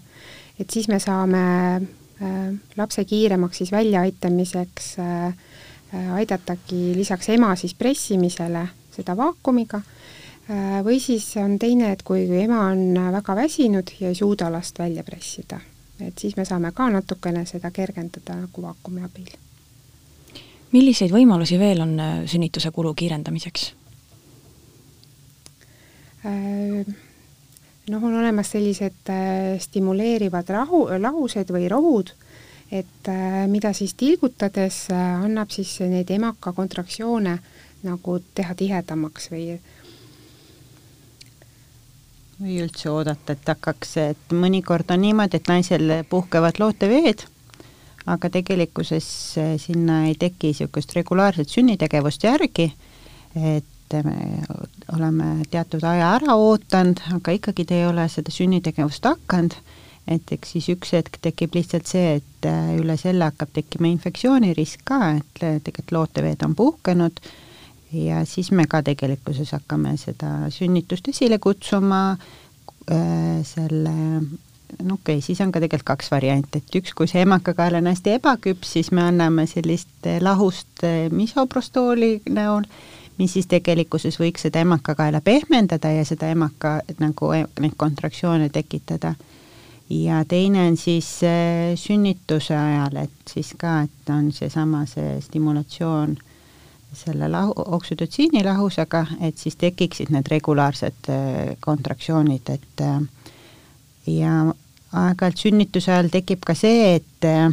et 0.59 0.69
siis 0.69 0.89
me 0.91 0.99
saame 1.01 1.41
lapse 2.77 3.01
kiiremaks 3.09 3.57
siis 3.57 3.71
väljaaitamiseks 3.73 4.91
aidatagi 6.13 6.91
lisaks 6.93 7.31
ema 7.33 7.55
siis 7.57 7.73
pressimisele 7.73 8.61
seda 8.93 9.15
vaakumiga 9.17 9.79
või 10.83 10.97
siis 10.99 11.29
on 11.39 11.53
teine, 11.59 11.93
et 11.93 12.01
kui 12.03 12.25
ema 12.41 12.65
on 12.73 12.97
väga 13.13 13.35
väsinud 13.37 13.93
ja 13.99 14.09
ei 14.09 14.17
suuda 14.17 14.49
last 14.51 14.79
välja 14.79 15.03
pressida, 15.07 15.61
et 16.03 16.19
siis 16.19 16.35
me 16.35 16.45
saame 16.45 16.73
ka 16.75 16.89
natukene 16.91 17.45
seda 17.47 17.71
kergendada 17.71 18.35
nagu 18.35 18.63
vaakumi 18.65 19.05
abil. 19.05 19.29
milliseid 20.71 21.11
võimalusi 21.11 21.59
veel 21.59 21.81
on 21.81 21.99
äh, 21.99 22.17
sünnituse 22.25 22.71
kulu 22.71 22.93
kiirendamiseks? 22.93 23.71
Äh, 26.25 26.85
noh, 27.89 28.03
on 28.03 28.19
olemas 28.19 28.51
sellised 28.51 29.09
stimuleerivad 29.59 30.49
rahu, 30.49 30.85
lahused 30.99 31.49
või 31.53 31.69
rohud, 31.69 32.11
et 32.71 33.07
äh, 33.11 33.47
mida 33.51 33.73
siis 33.73 33.93
tilgutades 33.99 34.85
äh, 34.91 35.23
annab 35.25 35.51
siis 35.51 35.73
neid 35.83 36.11
emaka 36.11 36.53
kontraktsioone 36.55 37.35
nagu 37.83 38.17
teha 38.35 38.55
tihedamaks 38.55 39.27
või 39.33 39.57
või 42.41 42.57
üldse 42.63 42.89
oodata, 42.89 43.35
et 43.35 43.51
hakkaks, 43.53 43.97
et 44.01 44.33
mõnikord 44.33 44.89
on 44.93 45.03
niimoodi, 45.03 45.37
et 45.37 45.49
naisel 45.51 45.93
puhkevad 46.09 46.59
looteveed, 46.61 47.25
aga 48.09 48.31
tegelikkuses 48.33 49.09
eh, 49.37 49.51
sinna 49.61 50.05
ei 50.09 50.15
teki 50.19 50.51
niisugust 50.51 50.95
regulaarset 50.97 51.49
sünnitegevust 51.53 52.25
järgi, 52.25 52.71
et 53.35 53.97
me 54.07 54.41
oleme 54.95 55.45
teatud 55.51 55.83
aja 55.83 56.15
ära 56.15 56.37
ootanud, 56.39 57.03
aga 57.17 57.35
ikkagi 57.35 57.67
te 57.67 57.81
ei 57.81 57.85
ole 57.89 58.07
seda 58.09 58.33
sünnitegevust 58.33 59.05
hakanud, 59.05 59.55
et 60.09 60.33
eks 60.33 60.55
siis 60.55 60.71
üks 60.73 60.95
hetk 60.97 61.19
tekib 61.21 61.53
lihtsalt 61.55 61.91
see, 61.91 62.17
et 62.21 62.49
eh, 62.49 62.73
üle 62.79 62.97
selle 62.97 63.29
hakkab 63.29 63.53
tekkima 63.59 63.91
infektsioonirisk 63.91 64.87
ka, 64.89 65.17
et 65.19 65.45
tegelikult 65.67 65.97
looteveed 65.99 66.47
on 66.47 66.57
puhkenud 66.57 67.21
ja 67.93 68.25
siis 68.25 68.51
me 68.51 68.67
ka 68.69 68.81
tegelikkuses 68.83 69.51
hakkame 69.51 69.97
seda 69.99 70.49
sünnitust 70.53 71.09
esile 71.11 71.39
kutsuma 71.39 72.01
äh,, 72.11 73.41
selle 73.43 73.95
no 74.83 74.93
okei 74.93 75.17
okay,, 75.17 75.21
siis 75.21 75.41
on 75.41 75.51
ka 75.51 75.59
tegelikult 75.59 75.87
kaks 75.95 76.11
varianti, 76.11 76.61
et 76.61 76.79
üks, 76.79 76.93
kui 76.95 77.09
see 77.09 77.23
emakakael 77.25 77.75
on 77.81 77.89
hästi 77.91 78.15
ebaküps, 78.19 78.75
siis 78.77 78.91
me 78.95 79.03
anname 79.03 79.45
sellist 79.49 80.07
lahust 80.23 80.85
äh, 80.87 81.09
misoprostooli 81.11 82.21
näol, 82.31 82.67
mis 83.19 83.35
siis 83.35 83.49
tegelikkuses 83.51 84.17
võiks 84.21 84.47
seda 84.47 84.63
emakakaela 84.65 85.21
pehmendada 85.21 85.91
ja 85.91 86.05
seda 86.07 86.31
emaka 86.31 86.79
nagu 87.01 87.33
e-, 87.35 87.45
neid 87.59 87.75
kontraktsioone 87.77 88.49
tekitada. 88.49 89.15
ja 89.89 90.23
teine 90.25 90.67
on 90.69 90.77
siis 90.77 91.19
äh, 91.23 91.75
sünnituse 91.75 92.55
ajal, 92.57 93.03
et 93.03 93.33
siis 93.33 93.53
ka, 93.57 93.81
et 93.81 94.09
on 94.09 94.31
seesama 94.31 94.85
see 94.85 95.19
stimulatsioon 95.21 96.17
selle 96.93 97.29
lahu, 97.31 97.53
oksüdotsiini 97.55 98.43
lahusega, 98.43 99.05
et 99.21 99.37
siis 99.37 99.55
tekiksid 99.55 100.11
need 100.11 100.27
regulaarsed 100.31 101.09
äh, 101.09 101.55
kontraktsioonid, 101.59 102.49
et 102.51 102.83
äh, 102.85 102.99
ja 104.07 104.33
aeg-ajalt 104.91 105.39
sünnituse 105.45 105.93
ajal 105.93 106.11
tekib 106.11 106.43
ka 106.45 106.55
see, 106.57 106.95
et 106.99 107.27
äh, 107.27 107.51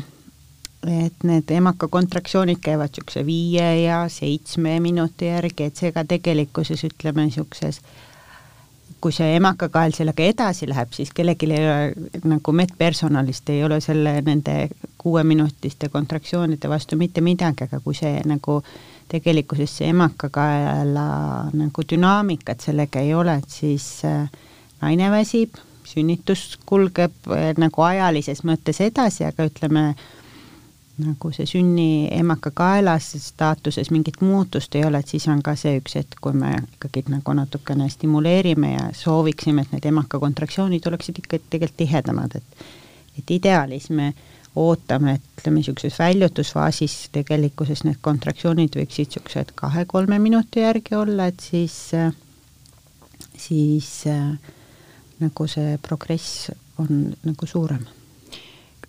et 0.89 1.25
need 1.27 1.51
emaka 1.51 1.89
kontraktsioonid 1.91 2.61
käivad 2.63 2.93
niisuguse 2.95 3.25
viie 3.27 3.65
ja 3.83 4.05
seitsme 4.09 4.77
minuti 4.81 5.27
järgi, 5.27 5.67
et 5.67 5.81
see 5.81 5.91
ka 5.93 6.05
tegelikkuses 6.07 6.85
ütleme 6.87 7.25
niisuguses 7.27 7.81
kui 9.03 9.15
see 9.15 9.35
emakakael 9.37 9.93
sellega 9.95 10.25
edasi 10.27 10.69
läheb, 10.71 10.91
siis 10.95 11.11
kellelgi 11.15 11.51
ei 11.55 11.67
ole 11.67 12.31
nagu 12.31 12.55
medpersonalist 12.55 13.51
ei 13.55 13.65
ole 13.65 13.81
selle 13.83 14.17
nende 14.27 14.55
kuueminutiste 14.99 15.91
kontraktsioonide 15.91 16.71
vastu 16.71 16.97
mitte 16.99 17.23
midagi, 17.23 17.67
aga 17.67 17.83
kui 17.83 17.95
see 17.99 18.15
nagu 18.27 18.57
äh, 18.63 18.98
tegelikkuses 19.09 19.79
see 19.79 19.89
emakakaela 19.93 21.07
nagu 21.57 21.85
dünaamikat 21.91 22.61
sellega 22.69 23.01
ei 23.01 23.15
ole, 23.15 23.39
et 23.41 23.51
siis 23.51 23.87
äh, 24.05 24.29
naine 24.83 25.11
väsib, 25.13 25.59
sünnitus 25.89 26.59
kulgeb 26.69 27.33
äh, 27.33 27.51
nagu 27.59 27.85
ajalises 27.87 28.45
mõttes 28.49 28.81
edasi, 28.85 29.25
aga 29.29 29.49
ütleme, 29.49 29.85
nagu 30.99 31.31
see 31.35 31.47
sünni 31.47 32.09
emakakaelas 32.15 33.13
staatuses 33.23 33.93
mingit 33.95 34.21
muutust 34.21 34.75
ei 34.75 34.85
ole, 34.85 34.99
et 34.99 35.15
siis 35.15 35.29
on 35.31 35.43
ka 35.47 35.55
see 35.57 35.77
üks 35.79 35.95
hetk, 36.01 36.19
kui 36.21 36.35
me 36.35 36.57
ikkagi 36.65 37.05
nagu 37.13 37.37
natukene 37.39 37.87
stimuleerime 37.93 38.73
ja 38.75 38.89
sooviksime, 38.99 39.63
et 39.63 39.77
need 39.77 39.87
emakakontraktsioonid 39.93 40.91
oleksid 40.91 41.23
ikka 41.23 41.41
tegelikult 41.51 41.81
tihedamad, 41.85 42.41
et 42.43 42.69
et 43.19 43.31
ideaalis 43.35 43.89
me 43.91 44.13
äh, 44.13 44.38
ootame, 44.59 45.19
et 45.19 45.41
ütleme, 45.41 45.63
niisuguses 45.63 45.99
väljutusfaasis 45.99 46.97
tegelikkuses 47.15 47.85
need 47.87 48.01
kontraktsioonid 48.05 48.79
võiksid 48.81 49.13
niisugused 49.13 49.53
kahe-kolme 49.59 50.19
minuti 50.23 50.65
järgi 50.65 50.99
olla, 50.99 51.29
et 51.31 51.41
siis, 51.41 51.77
siis 53.39 53.93
nagu 55.23 55.47
see 55.51 55.79
progress 55.83 56.51
on 56.79 57.09
nagu 57.27 57.47
suurem 57.47 57.87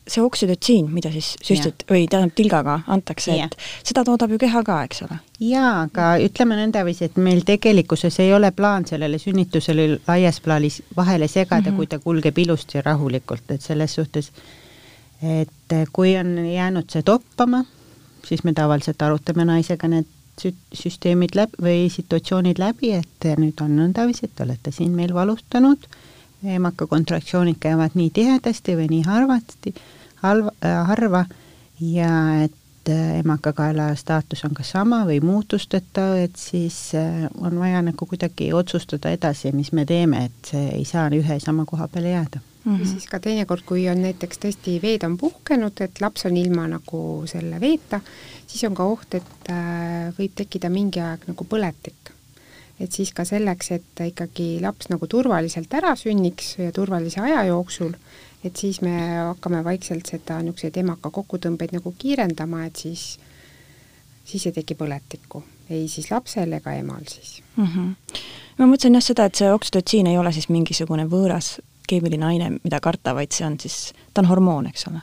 see 0.10 0.23
oksüdotsiin, 0.25 0.88
mida 0.89 1.12
siis 1.13 1.36
süstid 1.45 1.84
või 1.89 2.08
tähendab 2.10 2.34
tilgaga 2.34 2.79
antakse, 2.89 3.36
et 3.45 3.53
seda 3.86 4.01
toodab 4.08 4.32
ju 4.34 4.39
keha 4.41 4.63
ka, 4.65 4.77
eks 4.88 5.03
ole? 5.05 5.19
jaa, 5.45 5.84
aga 5.84 6.08
ütleme 6.25 6.58
nõndaviisi, 6.58 7.10
et 7.10 7.19
meil 7.21 7.43
tegelikkuses 7.45 8.17
ei 8.23 8.34
ole 8.34 8.49
plaan 8.58 8.88
sellele 8.89 9.19
sünnitusele 9.21 9.86
laias 10.08 10.41
plaanis 10.41 10.82
vahele 10.97 11.27
segada 11.27 11.62
mm, 11.62 11.73
-hmm. 11.73 11.77
kui 11.77 11.88
ta 11.88 11.99
kulgeb 11.99 12.41
ilusti 12.41 12.79
ja 12.79 12.82
rahulikult, 12.86 13.51
et 13.51 13.62
selles 13.62 13.95
suhtes 13.99 14.32
äh, 14.34 14.59
et 15.21 15.73
eh, 15.75 15.88
kui 15.93 16.15
on 16.17 16.38
jäänud 16.45 16.89
see 16.91 17.03
toppama, 17.03 17.63
siis 18.25 18.43
me 18.43 18.53
tavaliselt 18.53 19.01
arutame 19.01 19.45
naisega 19.45 19.89
need 19.91 20.08
süsteemid 20.39 21.36
läbi 21.36 21.60
või 21.63 21.79
situatsioonid 21.91 22.62
läbi, 22.62 22.93
et 22.95 23.27
nüüd 23.39 23.60
on 23.60 23.73
nõndaviisi, 23.75 24.29
et 24.29 24.38
te 24.38 24.45
olete 24.45 24.71
siin 24.71 24.93
meil 24.95 25.12
valustanud, 25.13 25.84
emakakontraktsioonid 26.55 27.60
käivad 27.60 27.97
nii 27.99 28.13
tihedasti 28.15 28.77
või 28.79 28.88
nii 28.93 29.03
harvasti, 29.03 29.75
halva 30.23 30.55
äh,, 30.63 30.79
harva 30.88 31.25
ja 31.84 32.13
et 32.45 32.55
emakakaela 32.89 33.91
staatus 33.99 34.45
on 34.47 34.55
kas 34.55 34.71
sama 34.71 35.03
või 35.05 35.19
muutusteta, 35.21 36.13
et 36.23 36.39
siis 36.39 36.95
on 37.38 37.60
vaja 37.60 37.84
nagu 37.86 38.08
kuidagi 38.08 38.53
otsustada 38.55 39.12
edasi, 39.13 39.51
mis 39.51 39.73
me 39.75 39.86
teeme, 39.86 40.23
et 40.32 40.53
see 40.53 40.69
ei 40.79 40.88
saa 40.88 41.10
ühe 41.13 41.36
ja 41.36 41.43
sama 41.43 41.67
koha 41.69 41.91
peale 41.91 42.15
jääda 42.15 42.39
mm. 42.65 42.76
-hmm. 42.76 42.80
ja 42.80 42.86
siis 42.86 43.08
ka 43.08 43.19
teinekord, 43.19 43.63
kui 43.65 43.89
on 43.89 44.02
näiteks 44.02 44.39
tõesti 44.45 44.78
veed 44.82 45.04
on 45.04 45.17
puhkenud, 45.17 45.82
et 45.82 46.02
laps 46.02 46.26
on 46.26 46.38
ilma 46.38 46.67
nagu 46.67 47.02
selle 47.26 47.60
veeta, 47.62 48.02
siis 48.48 48.63
on 48.63 48.76
ka 48.76 48.84
oht, 48.86 49.13
et 49.15 49.52
äh, 49.52 50.10
võib 50.19 50.36
tekkida 50.36 50.69
mingi 50.69 51.00
aeg 51.00 51.28
nagu 51.28 51.45
põletik. 51.45 52.15
et 52.80 52.91
siis 52.91 53.10
ka 53.13 53.26
selleks, 53.26 53.72
et 53.72 54.02
ikkagi 54.08 54.60
laps 54.62 54.88
nagu 54.89 55.08
turvaliselt 55.08 55.74
ära 55.74 55.95
sünniks 56.00 56.54
ja 56.58 56.72
turvalise 56.72 57.19
aja 57.19 57.43
jooksul, 57.43 57.93
et 58.43 58.56
siis 58.56 58.82
me 58.82 59.17
hakkame 59.17 59.63
vaikselt 59.63 60.08
seda 60.08 60.38
niisuguseid 60.41 60.78
emaka 60.78 61.10
kokkutõmbeid 61.10 61.74
nagu 61.76 61.93
kiirendama, 61.98 62.65
et 62.65 62.76
siis, 62.76 63.19
siis 64.26 64.45
ei 64.45 64.52
teki 64.52 64.76
põletikku, 64.80 65.43
ei 65.69 65.88
siis 65.88 66.08
lapsel 66.12 66.54
ega 66.54 66.72
emal 66.72 67.04
siis 67.08 67.41
mm. 67.58 67.65
-hmm 67.65 67.95
ma 68.60 68.67
mõtlesin 68.67 68.98
jah 68.98 69.04
seda, 69.04 69.26
et 69.26 69.36
see 69.39 69.52
oksüdotsiin 69.52 70.08
ei 70.08 70.17
ole 70.17 70.32
siis 70.36 70.50
mingisugune 70.50 71.06
võõras 71.08 71.60
keemiline 71.89 72.25
aine, 72.25 72.52
mida 72.63 72.80
karta, 72.84 73.15
vaid 73.17 73.34
see 73.36 73.47
on 73.47 73.60
siis, 73.60 73.93
ta 74.13 74.21
on 74.21 74.30
hormoon, 74.30 74.69
eks 74.69 74.88
ole 74.91 75.02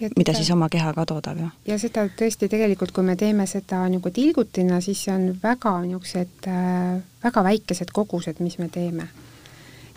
ja 0.00 0.08
mida 0.16 0.32
teda, 0.32 0.38
siis 0.38 0.50
oma 0.50 0.68
keha 0.68 0.92
ka 0.94 1.06
toodab 1.06 1.38
ju. 1.38 1.48
ja 1.66 1.76
seda 1.78 2.06
tõesti 2.18 2.48
tegelikult, 2.50 2.92
kui 2.94 3.06
me 3.06 3.16
teeme 3.16 3.46
seda 3.50 3.84
nagu 3.90 4.10
tilgutina, 4.14 4.80
siis 4.84 5.04
see 5.06 5.14
on 5.14 5.26
väga 5.42 5.74
niisugused 5.84 6.48
äh, 6.50 6.96
väga 7.24 7.44
väikesed 7.46 7.92
kogused, 7.94 8.40
mis 8.44 8.58
me 8.58 8.68
teeme. 8.68 9.08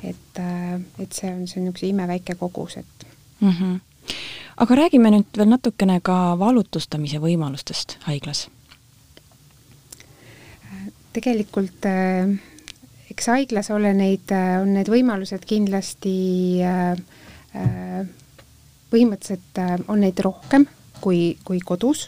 et 0.04 0.40
äh,, 0.40 0.82
et 1.00 1.14
see 1.14 1.32
on, 1.32 1.48
see 1.48 1.62
on 1.62 1.68
niisuguse 1.68 1.90
imeväike 1.90 2.36
kogus, 2.36 2.78
et 2.78 3.08
mm. 3.40 3.52
-hmm. 3.52 3.80
aga 4.58 4.76
räägime 4.76 5.12
nüüd 5.12 5.38
veel 5.38 5.50
natukene 5.50 6.00
ka 6.02 6.40
valutustamise 6.40 7.18
võimalustest 7.18 7.98
haiglas. 8.06 8.50
tegelikult 11.14 11.86
äh, 11.86 12.38
eks 13.18 13.32
haiglas 13.34 13.72
ole 13.74 13.96
neid, 13.98 14.30
äh, 14.30 14.60
on 14.62 14.76
need 14.78 14.90
võimalused 14.94 15.42
kindlasti 15.50 16.18
äh, 16.62 16.94
äh, 17.58 18.04
põhimõtteliselt 18.92 19.88
on 19.90 20.04
neid 20.06 20.20
rohkem 20.22 20.68
kui, 21.02 21.34
kui 21.46 21.58
kodus, 21.66 22.08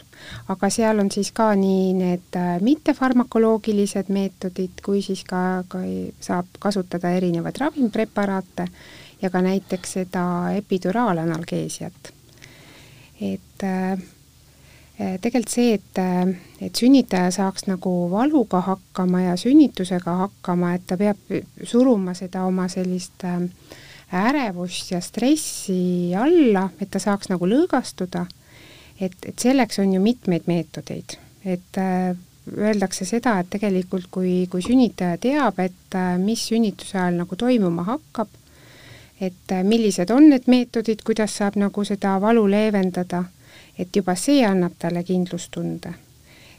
aga 0.50 0.70
seal 0.70 1.02
on 1.02 1.10
siis 1.10 1.32
ka 1.34 1.50
nii 1.58 1.90
need 1.98 2.38
mittefarmakoloogilised 2.62 4.08
meetodid, 4.14 4.80
kui 4.86 5.02
siis 5.02 5.22
ka, 5.26 5.62
ka 5.70 5.82
saab 6.22 6.48
kasutada 6.62 7.12
erinevaid 7.18 7.58
ravimpreparaate 7.60 8.66
ja 9.20 9.30
ka 9.30 9.42
näiteks 9.44 9.98
seda 9.98 10.24
epiduraalanalgeesiat. 10.62 12.14
et 13.20 13.66
äh, 13.66 13.98
tegelikult 15.00 15.52
see, 15.52 15.74
et, 15.78 15.98
eh, 15.98 16.34
et 16.66 16.76
sünnitaja 16.76 17.30
saaks 17.32 17.64
nagu 17.68 17.92
valuga 18.12 18.60
hakkama 18.66 19.22
ja 19.22 19.36
sünnitusega 19.40 20.16
hakkama, 20.24 20.74
et 20.76 20.86
ta 20.86 20.98
peab 21.00 21.32
suruma 21.64 22.14
seda 22.14 22.44
oma 22.48 22.68
sellist 22.68 23.24
eh, 23.24 23.46
ärevust 24.12 24.90
ja 24.92 25.00
stressi 25.00 26.12
alla, 26.18 26.68
et 26.80 26.90
ta 26.90 27.00
saaks 27.00 27.30
nagu 27.32 27.48
lõõgastuda, 27.48 28.26
et, 29.00 29.16
et 29.24 29.38
selleks 29.38 29.80
on 29.80 29.94
ju 29.94 30.02
mitmeid 30.04 30.50
meetodeid, 30.50 31.16
et 31.44 31.78
öeldakse 32.50 33.06
seda, 33.06 33.38
et 33.40 33.48
tegelikult 33.54 34.10
kui, 34.10 34.48
kui 34.50 34.64
sünnitaja 34.66 35.16
teab, 35.22 35.62
et 35.62 35.96
mis 36.18 36.42
sünnituse 36.50 36.98
ajal 36.98 37.22
nagu 37.22 37.38
toimuma 37.38 37.86
hakkab, 37.86 38.34
et 39.22 39.54
millised 39.62 40.10
on 40.10 40.26
need 40.32 40.50
meetodid, 40.50 41.04
kuidas 41.06 41.38
saab 41.38 41.56
nagu 41.60 41.84
seda 41.86 42.18
valu 42.20 42.48
leevendada 42.50 43.22
et 43.78 43.96
juba 43.96 44.14
see 44.18 44.44
annab 44.46 44.76
talle 44.78 45.02
kindlustunde. 45.04 45.94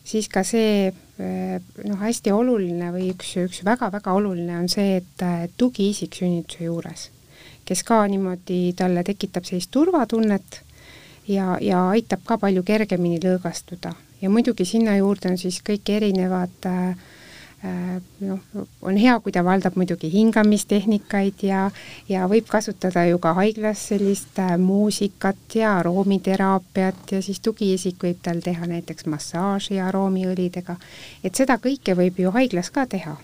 siis 0.03 0.27
ka 0.29 0.43
see 0.43 0.87
eh, 0.87 1.57
noh, 1.85 1.99
hästi 2.01 2.31
oluline 2.33 2.89
või 2.93 3.11
üks, 3.13 3.35
üks 3.37 3.61
väga-väga 3.65 4.13
oluline 4.17 4.57
on 4.57 4.69
see, 4.69 4.97
et 4.97 5.53
tugiisik 5.57 6.15
sünnituse 6.17 6.65
juures, 6.65 7.09
kes 7.65 7.83
ka 7.83 8.01
niimoodi 8.07 8.73
talle 8.77 9.03
tekitab 9.03 9.45
sellist 9.45 9.71
turvatunnet 9.71 10.61
ja, 11.27 11.57
ja 11.61 11.89
aitab 11.89 12.25
ka 12.25 12.37
palju 12.41 12.63
kergemini 12.63 13.21
lõõgastuda. 13.21 13.93
ja 14.21 14.29
muidugi 14.29 14.65
sinna 14.65 14.97
juurde 14.97 15.29
on 15.29 15.37
siis 15.37 15.61
kõik 15.65 15.89
erinevad 15.89 16.69
äh 16.69 17.09
noh, 17.63 18.39
on 18.81 18.97
hea, 18.97 19.13
kui 19.21 19.33
ta 19.33 19.43
valdab 19.45 19.75
muidugi 19.77 20.09
hingamistehnikaid 20.09 21.43
ja, 21.45 21.67
ja 22.09 22.25
võib 22.29 22.47
kasutada 22.49 23.03
ju 23.05 23.19
ka 23.21 23.35
haiglas 23.37 23.83
sellist 23.91 24.39
äh, 24.41 24.55
muusikat 24.57 25.57
ja 25.59 25.75
aroomiterapiat 25.79 27.13
ja 27.13 27.21
siis 27.21 27.39
tugiisik 27.45 28.01
võib 28.01 28.23
tal 28.25 28.41
teha 28.41 28.65
näiteks 28.69 29.05
massaaži 29.05 29.77
aroomiõlidega. 29.81 30.75
et 31.23 31.35
seda 31.37 31.59
kõike 31.61 31.95
võib 31.97 32.17
ju 32.23 32.33
haiglas 32.33 32.71
ka 32.73 32.87
teha 32.89 33.17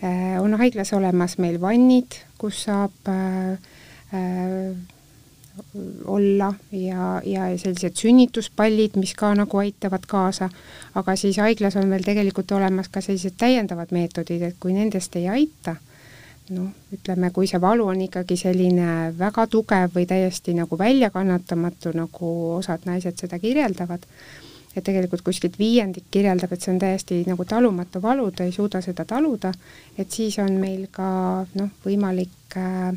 äh,. 0.00 0.40
on 0.40 0.56
haiglas 0.56 0.92
olemas 0.96 1.36
meil 1.38 1.60
vannid, 1.60 2.22
kus 2.38 2.64
saab 2.64 3.12
äh, 3.12 3.58
äh, 4.16 4.72
olla 6.04 6.54
ja, 6.72 7.20
ja 7.24 7.58
sellised 7.58 7.96
sünnituspallid, 7.96 8.96
mis 8.96 9.14
ka 9.14 9.34
nagu 9.36 9.60
aitavad 9.60 10.04
kaasa, 10.08 10.48
aga 10.94 11.16
siis 11.16 11.38
haiglas 11.42 11.76
on 11.76 11.90
veel 11.92 12.04
tegelikult 12.06 12.52
olemas 12.56 12.88
ka 12.92 13.00
sellised 13.04 13.36
täiendavad 13.40 13.92
meetodid, 13.92 14.42
et 14.48 14.56
kui 14.60 14.72
nendest 14.76 15.16
ei 15.20 15.28
aita, 15.28 15.76
noh, 16.56 16.70
ütleme, 16.94 17.30
kui 17.30 17.48
see 17.50 17.60
valu 17.60 17.86
on 17.92 18.00
ikkagi 18.08 18.36
selline 18.40 19.12
väga 19.18 19.46
tugev 19.52 19.92
või 19.96 20.06
täiesti 20.08 20.56
nagu 20.56 20.78
väljakannatamatu, 20.78 21.92
nagu 21.96 22.32
osad 22.56 22.88
naised 22.88 23.20
seda 23.20 23.38
kirjeldavad, 23.42 24.08
et 24.72 24.84
tegelikult 24.84 25.20
kuskilt 25.24 25.58
viiendik 25.60 26.08
kirjeldab, 26.10 26.52
et 26.52 26.64
see 26.64 26.72
on 26.72 26.80
täiesti 26.80 27.22
nagu 27.28 27.44
talumatu 27.44 28.00
valu, 28.02 28.30
ta 28.32 28.48
ei 28.48 28.56
suuda 28.56 28.80
seda 28.80 29.04
taluda, 29.04 29.52
et 29.98 30.10
siis 30.10 30.38
on 30.40 30.56
meil 30.60 30.88
ka 30.90 31.08
noh, 31.60 31.72
võimalik 31.84 32.56
äh, 32.56 32.92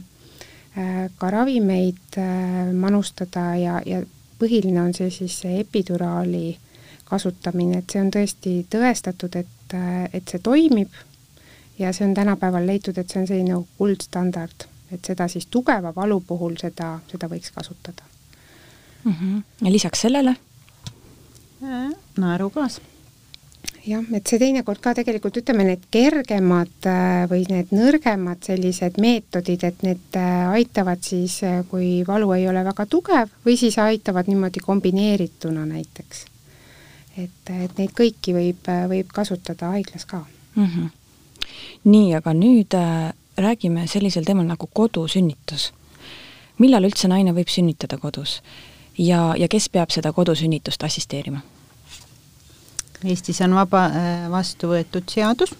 ka 1.18 1.30
ravimeid 1.32 2.18
äh, 2.18 2.74
manustada 2.74 3.56
ja, 3.56 3.82
ja 3.86 4.02
põhiline 4.40 4.82
on 4.82 4.94
see 4.94 5.10
siis 5.10 5.40
see 5.44 5.60
epiduraali 5.62 6.58
kasutamine, 7.06 7.80
et 7.80 7.94
see 7.94 8.02
on 8.02 8.10
tõesti 8.12 8.56
tõestatud, 8.72 9.38
et, 9.40 9.76
äh, 9.78 10.08
et 10.14 10.28
see 10.28 10.42
toimib 10.44 10.92
ja 11.80 11.94
see 11.94 12.08
on 12.08 12.16
tänapäeval 12.18 12.68
leitud, 12.68 12.98
et 12.98 13.12
see 13.12 13.22
on 13.22 13.30
selline 13.30 13.62
kuldstandard, 13.78 14.68
et 14.92 15.06
seda 15.06 15.30
siis 15.32 15.48
tugeva 15.52 15.94
valu 15.96 16.20
puhul 16.28 16.58
seda, 16.60 16.98
seda 17.12 17.30
võiks 17.32 17.56
kasutada 17.56 18.04
mm. 19.04 19.14
-hmm. 19.14 19.42
ja 19.62 19.72
lisaks 19.72 20.02
sellele? 20.02 20.36
naerugaas 22.18 22.82
jah, 23.88 24.04
et 24.17 24.28
see 24.28 24.39
teinekord 24.41 24.82
ka 24.84 24.93
tegelikult 24.98 25.38
ütleme, 25.41 25.65
need 25.67 25.86
kergemad 25.93 26.88
äh, 26.89 27.26
või 27.30 27.45
need 27.50 27.71
nõrgemad 27.76 28.43
sellised 28.45 29.00
meetodid, 29.02 29.65
et 29.67 29.86
need 29.86 30.19
äh, 30.19 30.45
aitavad 30.58 31.04
siis, 31.06 31.38
äh, 31.45 31.62
kui 31.69 32.00
valu 32.08 32.32
ei 32.36 32.48
ole 32.50 32.63
väga 32.65 32.88
tugev 32.89 33.32
või 33.45 33.58
siis 33.60 33.78
aitavad 33.82 34.30
niimoodi 34.32 34.63
kombineerituna 34.65 35.65
näiteks. 35.69 36.26
et, 37.17 37.54
et 37.54 37.78
neid 37.78 37.93
kõiki 37.95 38.36
võib, 38.36 38.69
võib 38.91 39.12
kasutada 39.13 39.71
haiglas 39.76 40.06
ka 40.06 40.26
mm. 40.56 40.65
-hmm. 40.65 40.89
nii, 41.84 42.13
aga 42.15 42.34
nüüd 42.34 42.76
räägime 43.38 43.88
sellisel 43.88 44.26
teemal 44.26 44.45
nagu 44.45 44.69
kodusünnitus. 44.74 45.74
millal 46.58 46.84
üldse 46.84 47.08
naine 47.08 47.32
võib 47.32 47.50
sünnitada 47.50 47.98
kodus 47.98 48.41
ja, 48.98 49.36
ja 49.38 49.48
kes 49.48 49.69
peab 49.69 49.91
seda 49.91 50.12
kodusünnitust 50.13 50.84
assisteerima? 50.84 51.41
Eestis 53.06 53.38
on 53.46 53.54
vaba, 53.54 53.84
äh, 53.94 54.24
vastu 54.34 54.72
võetud 54.72 55.06
seadus 55.12 55.52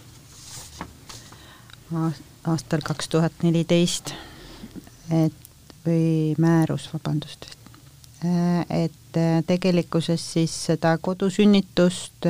aastal 2.50 2.82
kaks 2.86 3.10
tuhat 3.14 3.44
neliteist, 3.46 4.16
et 5.14 5.76
või 5.86 6.34
määrus, 6.42 6.88
vabandust, 6.90 7.46
äh, 8.26 8.66
et 8.88 9.20
äh, 9.22 9.44
tegelikkuses 9.46 10.26
siis 10.34 10.56
seda 10.72 10.96
kodusünnitust 10.98 12.26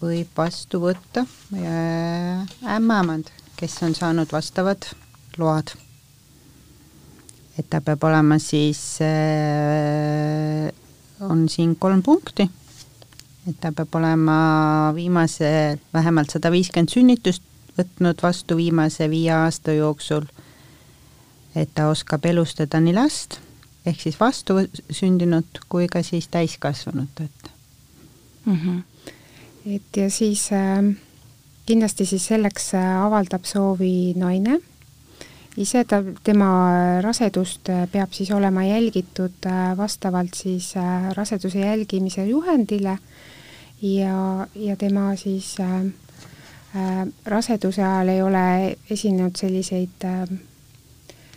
võib 0.00 0.36
vastu 0.36 0.80
võtta 0.82 1.22
ämmaemand, 2.74 3.30
kes 3.56 3.78
on 3.86 3.94
saanud 3.94 4.32
vastavad 4.34 4.90
load. 5.38 5.70
et 7.56 7.70
ta 7.70 7.80
peab 7.80 8.02
olema 8.04 8.38
siis, 8.42 8.98
on 11.20 11.48
siin 11.48 11.76
kolm 11.78 12.02
punkti 12.02 12.50
et 13.48 13.56
ta 13.60 13.72
peab 13.72 13.94
olema 13.94 14.92
viimase 14.94 15.78
vähemalt 15.94 16.30
sada 16.30 16.50
viiskümmend 16.52 16.92
sünnitust 16.92 17.42
võtnud 17.78 18.22
vastu 18.22 18.56
viimase 18.56 19.08
viie 19.10 19.32
aasta 19.32 19.72
jooksul, 19.72 20.26
et 21.56 21.70
ta 21.74 21.88
oskab 21.88 22.26
elustada 22.26 22.80
nii 22.80 22.94
last 22.94 23.40
ehk 23.86 24.00
siis 24.00 24.18
vastusündinut 24.20 25.62
kui 25.68 25.88
ka 25.88 26.02
siis 26.02 26.28
täiskasvanut, 26.28 27.20
et 27.20 27.50
mm. 28.44 28.56
-hmm. 28.56 28.82
et 29.66 29.96
ja 29.96 30.10
siis 30.10 30.50
äh, 30.52 30.96
kindlasti 31.70 32.06
siis 32.06 32.26
selleks 32.26 32.72
äh, 32.74 32.88
avaldab 33.04 33.46
soovi 33.46 34.12
naine 34.18 34.58
ise, 35.60 35.84
ta, 35.88 36.00
tema 36.26 36.48
rasedust 37.04 37.70
äh, 37.70 37.84
peab 37.92 38.14
siis 38.16 38.32
olema 38.34 38.64
jälgitud 38.66 39.46
äh, 39.46 39.76
vastavalt 39.78 40.34
siis 40.34 40.72
raseduse 41.16 41.62
jälgimise 41.62 42.26
juhendile 42.26 42.98
ja, 43.82 44.46
ja 44.54 44.76
tema 44.76 45.16
siis 45.16 45.56
äh, 45.60 45.80
äh, 46.76 47.08
raseduse 47.24 47.82
ajal 47.82 48.08
ei 48.08 48.22
ole 48.22 48.76
esinenud 48.90 49.36
selliseid 49.36 50.04
äh, 50.04 50.24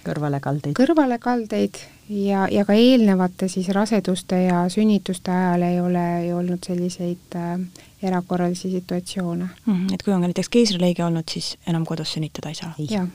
kõrvalekaldeid, 0.03 0.75
kõrvalekaldeid 0.77 1.79
ja, 2.09 2.47
ja 2.51 2.65
ka 2.67 2.75
eelnevate 2.75 3.47
siis 3.51 3.69
raseduste 3.75 4.43
ja 4.45 4.63
sünnituste 4.69 5.31
ajal 5.31 5.67
ei 5.69 5.81
ole 5.81 6.05
ju 6.27 6.37
olnud 6.37 6.63
selliseid 6.67 7.37
äh, 7.39 7.59
erakorralisi 8.03 8.71
situatsioone 8.71 9.49
mm. 9.65 9.73
-hmm. 9.73 9.93
et 9.93 10.03
kui 10.03 10.13
on 10.13 10.21
ka 10.21 10.27
näiteks 10.27 10.49
keisrilõige 10.49 11.05
olnud, 11.05 11.29
siis 11.29 11.57
enam 11.67 11.85
kodus 11.85 12.13
sünnitada 12.13 12.49
ei 12.49 12.55
saa? 12.55 12.73
jah 12.89 13.07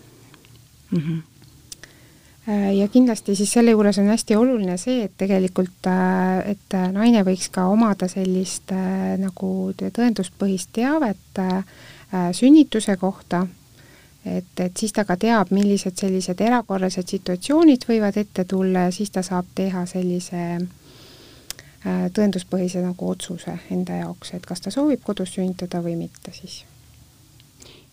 mm 0.91 0.99
-hmm 0.99 1.38
ja 2.49 2.89
kindlasti 2.89 3.35
siis 3.37 3.53
selle 3.53 3.71
juures 3.71 3.99
on 3.99 4.09
hästi 4.09 4.37
oluline 4.37 4.77
see, 4.81 5.03
et 5.05 5.13
tegelikult, 5.21 5.87
äh, 5.91 6.55
et 6.55 6.77
naine 6.93 7.23
võiks 7.27 7.51
ka 7.53 7.67
omada 7.69 8.09
sellist 8.09 8.73
äh, 8.73 9.17
nagu 9.21 9.51
tõenduspõhist 9.77 10.73
teavet 10.73 11.43
sünnituse 12.33 12.97
kohta, 12.97 13.43
et, 14.25 14.61
et 14.65 14.77
siis 14.81 14.95
ta 14.97 15.05
ka 15.05 15.19
teab, 15.21 15.51
millised 15.53 15.99
sellised 16.01 16.41
erakorralised 16.41 17.09
situatsioonid 17.09 17.85
võivad 17.89 18.17
ette 18.17 18.47
tulla 18.49 18.87
ja 18.87 18.95
siis 18.97 19.13
ta 19.13 19.23
saab 19.23 19.51
teha 19.55 19.85
sellise 19.87 20.45
tõenduspõhise 21.85 22.81
nagu 22.83 23.11
otsuse 23.13 23.59
enda 23.71 24.01
jaoks, 24.01 24.33
et 24.35 24.47
kas 24.47 24.65
ta 24.65 24.73
soovib 24.73 25.05
kodus 25.05 25.37
sünnitada 25.37 25.83
või 25.85 25.99
mitte 26.01 26.33
siis. 26.33 26.65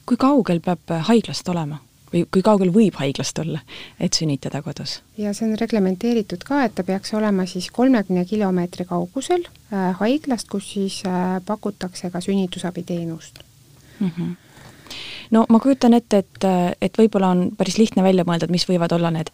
kui 0.06 0.18
kaugel 0.18 0.64
peab 0.64 0.96
haiglast 1.10 1.50
olema? 1.50 1.82
Või 2.16 2.24
kui 2.32 2.46
kaugel 2.46 2.72
võib 2.76 2.96
haiglast 3.00 3.40
olla, 3.44 3.62
et 4.00 4.16
sünnitada 4.18 4.62
kodus? 4.66 5.00
ja 5.18 5.34
see 5.34 5.50
on 5.50 5.58
reglementeeritud 5.60 6.46
ka, 6.48 6.64
et 6.66 6.76
ta 6.76 6.88
peaks 6.88 7.14
olema 7.18 7.46
siis 7.50 7.70
kolmekümne 7.76 8.26
kilomeetri 8.30 8.88
kaugusel 8.90 9.46
äh, 9.46 9.92
haiglast, 10.00 10.50
kus 10.52 10.72
siis 10.78 11.02
äh, 11.10 11.38
pakutakse 11.46 12.10
ka 12.14 12.24
sünnitusabiteenust 12.24 13.44
mm. 14.00 14.10
-hmm 14.10 14.34
no 15.32 15.46
ma 15.50 15.60
kujutan 15.60 15.94
ette, 15.98 16.18
et, 16.24 16.46
et 16.82 16.98
võib-olla 16.98 17.32
on 17.34 17.50
päris 17.58 17.80
lihtne 17.82 18.04
välja 18.04 18.26
mõelda, 18.28 18.46
et 18.46 18.54
mis 18.54 18.68
võivad 18.70 18.94
olla 18.96 19.12
need 19.12 19.32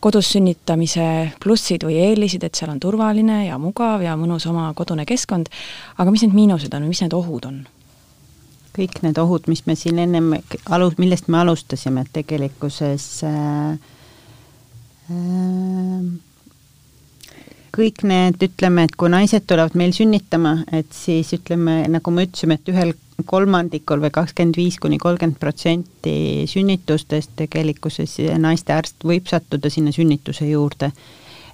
kodus 0.00 0.32
sünnitamise 0.34 1.32
plussid 1.42 1.86
või 1.86 1.98
eelised, 2.02 2.44
et 2.44 2.58
seal 2.58 2.72
on 2.72 2.80
turvaline 2.82 3.44
ja 3.46 3.58
mugav 3.58 4.02
ja 4.02 4.16
mõnus 4.18 4.46
oma 4.50 4.70
kodune 4.78 5.06
keskkond, 5.08 5.50
aga 5.98 6.14
mis 6.14 6.26
need 6.26 6.36
miinused 6.36 6.74
on 6.74 6.86
või 6.86 6.94
mis 6.94 7.02
need 7.04 7.16
ohud 7.16 7.50
on? 7.50 7.66
Kõik 8.78 9.02
need 9.02 9.18
ohud, 9.18 9.48
mis 9.50 9.64
me 9.66 9.76
siin 9.78 9.98
ennem 10.02 10.32
alu-, 10.70 10.94
millest 11.00 11.28
me 11.28 11.42
alustasime, 11.42 12.04
et 12.04 12.14
tegelikkuses 12.20 13.06
äh, 13.26 13.74
äh, 15.10 16.08
kõik 17.78 18.02
need, 18.08 18.40
ütleme, 18.42 18.86
et 18.86 18.96
kui 18.98 19.10
naised 19.12 19.46
tulevad 19.48 19.76
meil 19.78 19.92
sünnitama, 19.96 20.62
et 20.74 20.90
siis 20.94 21.32
ütleme, 21.36 21.82
nagu 21.90 22.14
me 22.14 22.26
ütlesime, 22.26 22.58
et 22.58 22.72
ühel 22.72 22.94
kolmandikul 23.28 24.02
või 24.02 24.12
kakskümmend 24.14 24.58
viis 24.58 24.78
kuni 24.78 24.98
kolmkümmend 25.02 25.40
protsenti 25.42 26.46
sünnitustest 26.50 27.34
tegelikkuses 27.38 28.18
naistearst 28.38 29.02
võib 29.06 29.26
sattuda 29.30 29.70
sinna 29.74 29.90
sünnituse 29.94 30.46
juurde 30.46 30.92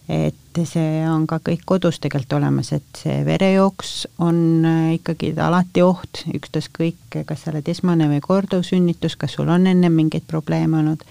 et 0.09 0.61
see 0.69 1.05
on 1.09 1.25
ka 1.27 1.38
kõik 1.45 1.62
kodus 1.64 1.99
tegelikult 2.03 2.37
olemas, 2.38 2.73
et 2.77 3.01
see 3.01 3.23
verejooks 3.25 3.93
on 4.25 4.38
äh, 4.69 4.88
ikkagi 4.99 5.33
alati 5.40 5.85
oht, 5.85 6.25
ükstaskõik, 6.29 7.23
kas 7.25 7.45
sa 7.45 7.53
oled 7.55 7.69
esmane 7.73 8.09
või 8.11 8.21
korduvsünnitus, 8.25 9.17
kas 9.17 9.38
sul 9.38 9.49
on 9.53 9.67
enne 9.71 9.88
mingeid 9.93 10.27
probleeme 10.29 10.83
olnud, 10.83 11.07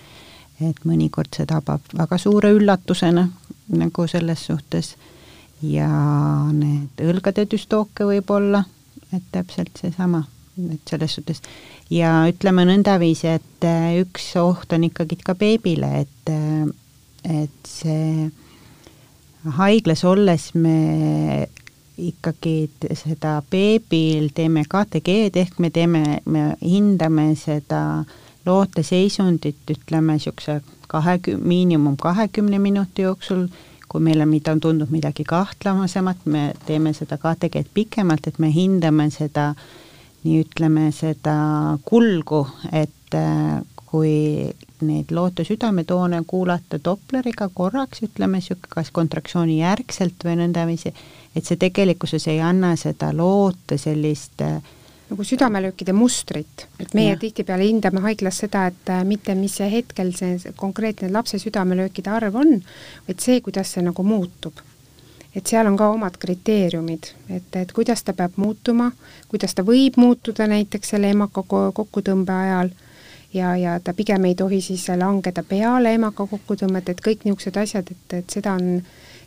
et 0.61 0.83
mõnikord 0.85 1.33
see 1.33 1.49
tabab 1.49 1.81
väga 1.97 2.19
suure 2.21 2.53
üllatusena 2.53 3.25
nagu 3.73 4.07
selles 4.07 4.45
suhtes. 4.51 4.93
Ja 5.63 5.89
need 6.53 7.01
õlgade 7.01 7.47
düstooke 7.49 8.05
võib 8.05 8.29
olla, 8.35 8.61
et 9.15 9.23
täpselt 9.31 9.79
seesama, 9.79 10.25
et 10.69 10.89
selles 10.89 11.17
suhtes. 11.17 11.41
Ja 11.89 12.27
ütleme 12.29 12.67
nõndaviisi, 12.67 13.31
et 13.39 13.65
äh, 13.65 13.97
üks 14.03 14.29
oht 14.37 14.75
on 14.75 14.85
ikkagi 14.85 15.17
ka 15.23 15.33
beebile, 15.39 16.05
et, 16.05 16.29
äh, 16.29 17.41
et 17.41 17.59
see 17.65 18.29
haiglas 19.57 20.03
olles 20.07 20.51
me 20.55 21.47
ikkagi 21.97 22.69
seda 22.97 23.37
beebil 23.51 24.31
teeme 24.35 24.63
KTG-d 24.69 25.41
ehk 25.43 25.59
me 25.61 25.69
teeme, 25.69 26.03
me 26.25 26.45
hindame 26.61 27.33
seda 27.37 28.03
loote 28.45 28.83
seisundit, 28.83 29.61
ütleme 29.69 30.17
niisuguse 30.17 30.61
kahekümne, 30.87 31.47
miinimum 31.47 31.97
kahekümne 31.97 32.59
minuti 32.59 33.05
jooksul, 33.05 33.47
kui 33.89 34.01
meile 34.01 34.25
mida 34.25 34.55
tundub 34.59 34.89
midagi 34.91 35.23
kahtlamasemat, 35.27 36.25
me 36.25 36.51
teeme 36.65 36.93
seda 36.97 37.19
KTG-d 37.21 37.69
pikemalt, 37.73 38.27
et 38.27 38.39
me 38.39 38.49
hindame 38.51 39.09
seda 39.13 39.53
nii 40.23 40.41
ütleme, 40.43 40.89
seda 40.95 41.35
kulgu, 41.85 42.45
et 42.71 43.17
kui 43.93 44.49
neid 44.81 45.11
loote 45.13 45.43
südametoone 45.45 46.23
kuulata 46.27 46.79
Dopleriga 46.85 47.45
korraks, 47.53 48.01
ütleme 48.07 48.39
niisugune 48.39 48.71
kas 48.71 48.89
kontraktsiooni 48.91 49.59
järgselt 49.59 50.25
või 50.25 50.39
nõndaviisi, 50.39 50.89
et 51.35 51.45
see 51.45 51.59
tegelikkuses 51.61 52.25
ei 52.33 52.39
anna 52.41 52.71
seda 52.79 53.11
loote 53.13 53.77
sellist 53.77 54.41
äh, 54.41 54.57
nagu 55.11 55.25
südamelöökide 55.29 55.93
mustrit, 55.93 56.65
et 56.81 56.95
meie 56.97 57.13
tihtipeale 57.21 57.67
hindame 57.69 58.01
haiglas 58.07 58.41
seda, 58.41 58.65
et 58.71 58.89
äh, 58.89 59.03
mitte 59.05 59.35
mis 59.37 59.59
see 59.59 59.69
hetkel 59.69 60.09
see 60.17 60.53
konkreetne 60.57 61.11
lapse 61.13 61.37
südamelöökide 61.43 62.09
arv 62.09 62.39
on, 62.41 62.55
vaid 63.05 63.21
see, 63.21 63.41
kuidas 63.45 63.75
see 63.75 63.85
nagu 63.85 64.05
muutub. 64.07 64.63
et 65.33 65.49
seal 65.49 65.65
on 65.65 65.77
ka 65.77 65.87
omad 65.89 66.17
kriteeriumid, 66.21 67.07
et, 67.29 67.55
et 67.57 67.71
kuidas 67.73 68.03
ta 68.05 68.13
peab 68.13 68.35
muutuma, 68.37 68.91
kuidas 69.29 69.53
ta 69.57 69.65
võib 69.65 69.97
muutuda 69.97 70.45
näiteks 70.49 70.93
selle 70.93 71.09
emaka 71.13 71.41
kokkutõmbe 71.49 72.33
ajal 72.33 72.73
ja, 73.33 73.55
ja 73.57 73.79
ta 73.79 73.93
pigem 73.93 74.25
ei 74.25 74.35
tohi 74.35 74.61
siis 74.61 74.87
langeda 74.97 75.43
peale 75.43 75.93
emaka 75.93 76.27
kokkutõmmet, 76.27 76.89
et 76.89 77.01
kõik 77.01 77.25
niisugused 77.25 77.57
asjad, 77.57 77.89
et, 77.91 78.19
et 78.19 78.29
seda 78.37 78.53
on 78.59 78.83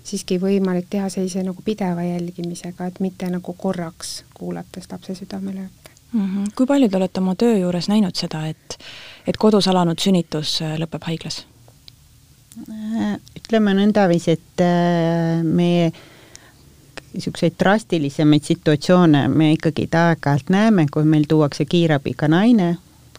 siiski 0.06 0.38
võimalik 0.42 0.86
teha 0.90 1.08
sellise 1.10 1.42
nagu 1.42 1.62
pideva 1.64 2.04
jälgimisega, 2.06 2.86
et 2.86 3.00
mitte 3.00 3.30
nagu 3.30 3.52
korraks 3.58 4.22
kuulates 4.34 4.90
lapse 4.92 5.14
südamelööke 5.14 5.86
mm. 6.12 6.26
-hmm. 6.26 6.50
kui 6.54 6.66
palju 6.66 6.88
te 6.88 6.96
olete 6.96 7.20
oma 7.20 7.34
töö 7.34 7.58
juures 7.58 7.88
näinud 7.88 8.14
seda, 8.14 8.46
et, 8.46 8.78
et 9.26 9.36
kodus 9.36 9.68
alanud 9.68 9.98
sünnitus 9.98 10.60
äh, 10.62 10.76
lõpeb 10.78 11.06
haiglas? 11.06 11.46
Äh, 12.70 13.18
ütleme 13.36 13.74
nõndaviisi, 13.74 14.30
et 14.30 14.64
äh, 14.64 15.42
me 15.42 15.92
niisuguseid 17.12 17.54
drastilisemaid 17.58 18.44
situatsioone 18.44 19.28
me 19.28 19.52
ikkagi 19.52 19.88
aeg-ajalt 19.92 20.50
näeme, 20.52 20.86
kui 20.92 21.04
meil 21.04 21.24
tuuakse 21.28 21.64
kiirabiga 21.64 22.28
naine 22.28 22.76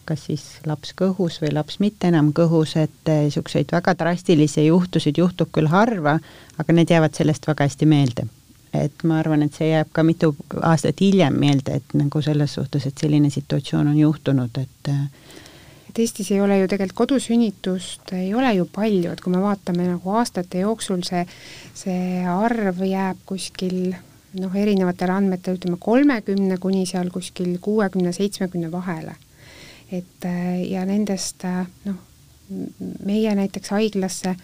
kas 0.08 0.24
siis 0.28 0.44
laps 0.66 0.94
kõhus 0.96 1.38
või 1.42 1.52
laps 1.52 1.78
mitte 1.82 2.08
enam 2.08 2.32
kõhus, 2.36 2.74
et 2.80 3.10
niisuguseid 3.10 3.72
väga 3.72 3.94
drastilisi 3.98 4.66
juhtusid 4.68 5.20
juhtub 5.20 5.52
küll 5.52 5.70
harva, 5.72 6.18
aga 6.58 6.76
need 6.76 6.92
jäävad 6.94 7.16
sellest 7.18 7.48
väga 7.48 7.68
hästi 7.68 7.88
meelde. 7.88 8.28
et 8.74 9.02
ma 9.08 9.16
arvan, 9.18 9.42
et 9.42 9.54
see 9.56 9.70
jääb 9.70 9.88
ka 9.96 10.02
mitu 10.04 10.34
aastat 10.60 11.00
hiljem 11.00 11.38
meelde, 11.40 11.78
et 11.80 11.94
nagu 11.96 12.20
selles 12.22 12.52
suhtes, 12.54 12.84
et 12.86 13.00
selline 13.00 13.30
situatsioon 13.32 13.88
on 13.88 13.96
juhtunud, 13.96 14.58
et 14.60 14.90
et 15.88 15.98
Eestis 16.04 16.28
ei 16.32 16.40
ole 16.40 16.58
ju 16.58 16.66
tegelikult 16.68 16.98
kodusünnitust 16.98 18.12
ei 18.12 18.34
ole 18.34 18.52
ju 18.54 18.66
palju, 18.72 19.12
et 19.12 19.22
kui 19.24 19.32
me 19.32 19.40
vaatame 19.40 19.86
nagu 19.88 20.12
aastate 20.20 20.60
jooksul, 20.60 21.00
see, 21.02 21.24
see 21.74 22.26
arv 22.28 22.82
jääb 22.84 23.24
kuskil 23.26 23.94
noh, 24.36 24.52
erinevatel 24.54 25.14
andmetel 25.14 25.56
ütleme 25.56 25.80
kolmekümne 25.80 26.60
kuni 26.60 26.84
seal 26.86 27.08
kuskil 27.10 27.56
kuuekümne, 27.64 28.12
seitsmekümne 28.12 28.70
vahele 28.72 29.16
et 29.92 30.24
äh, 30.24 30.62
ja 30.70 30.84
nendest 30.86 31.44
äh, 31.44 31.66
noh, 31.84 31.96
meie 33.04 33.34
näiteks 33.36 33.72
haiglasse 33.72 34.34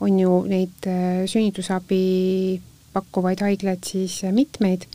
on 0.00 0.18
ju 0.20 0.42
neid 0.48 0.88
äh, 0.88 1.24
sünnitusabi 1.28 2.60
pakkuvaid 2.96 3.42
haiglaid 3.44 3.84
siis 3.84 4.22
mitmeid, 4.32 4.86